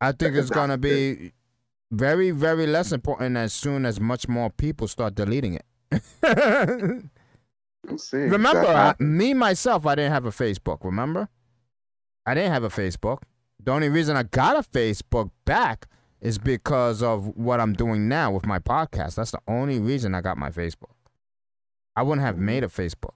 [0.00, 1.32] I think it's gonna be
[1.90, 5.64] very, very less important as soon as much more people start deleting it.
[7.96, 8.18] See.
[8.18, 10.84] remember, I, me myself, I didn't have a Facebook.
[10.84, 11.28] Remember,
[12.26, 13.22] I didn't have a Facebook.
[13.62, 15.86] The only reason I got a Facebook back
[16.20, 19.14] is because of what I'm doing now with my podcast.
[19.16, 20.94] That's the only reason I got my Facebook.
[21.96, 23.14] I wouldn't have made a Facebook.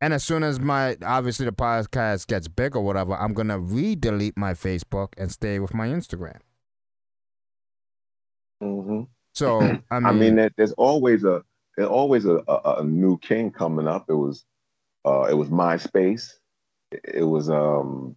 [0.00, 4.36] And as soon as my obviously the podcast gets big or whatever, I'm gonna re-delete
[4.36, 6.38] my Facebook and stay with my Instagram.
[8.62, 9.06] Mhm.
[9.34, 11.42] So I mean, I mean, there, there's always a
[11.76, 14.06] there's always a, a, a new king coming up.
[14.08, 14.44] It was
[15.04, 16.28] uh it was MySpace.
[17.04, 18.16] It was um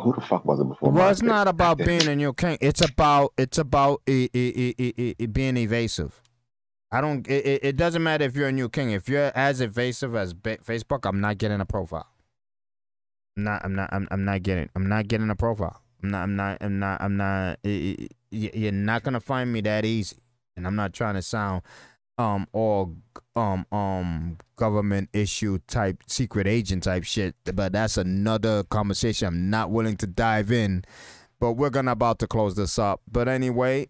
[0.00, 0.90] who the fuck was it before?
[0.90, 2.56] well, it's not about being a new king.
[2.60, 6.20] It's about it's about i i i i i being evasive.
[6.90, 7.26] I don't.
[7.28, 8.90] It, it- it doesn't matter if you're a new king.
[8.92, 12.06] If you're as evasive as Facebook, I'm not getting a profile.
[13.36, 13.64] I'm not.
[13.64, 13.90] I'm not.
[13.92, 14.68] I'm, I'm not getting.
[14.76, 15.82] I'm not getting a profile.
[16.02, 16.22] I'm not.
[16.22, 16.58] I'm not.
[16.62, 17.00] I'm not.
[17.02, 17.58] I'm not.
[18.30, 20.16] You're not gonna find me that easy.
[20.56, 21.62] And I'm not trying to sound
[22.18, 22.94] um all
[23.36, 27.34] um um government issue type secret agent type shit.
[27.44, 29.28] But that's another conversation.
[29.28, 30.84] I'm not willing to dive in.
[31.40, 33.02] But we're gonna about to close this up.
[33.10, 33.88] But anyway,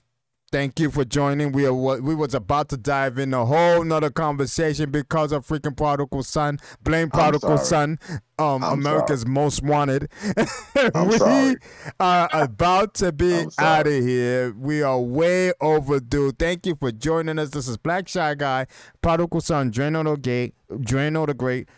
[0.54, 1.50] thank you for joining.
[1.50, 5.44] We are wa- we was about to dive in a whole nother conversation because of
[5.44, 6.60] freaking prodigal son.
[6.80, 7.98] Blame prodigal son.
[8.38, 10.08] Um, I'm America's most wanted.
[10.94, 11.56] I'm we sorry.
[11.98, 14.54] are about to be out of here.
[14.56, 16.30] We are way overdue.
[16.30, 17.50] Thank you for joining us.
[17.50, 18.68] This is Black Shy Guy,
[19.02, 21.68] prodigal son, Drano the Gate, Drano the Great.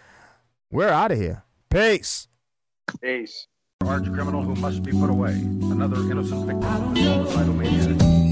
[0.70, 1.44] We're out of here.
[1.70, 2.28] Peace.
[3.02, 3.46] Ace.
[3.82, 5.32] arch criminal who must be put away.
[5.32, 8.25] Another innocent victim of a homicidal maniac.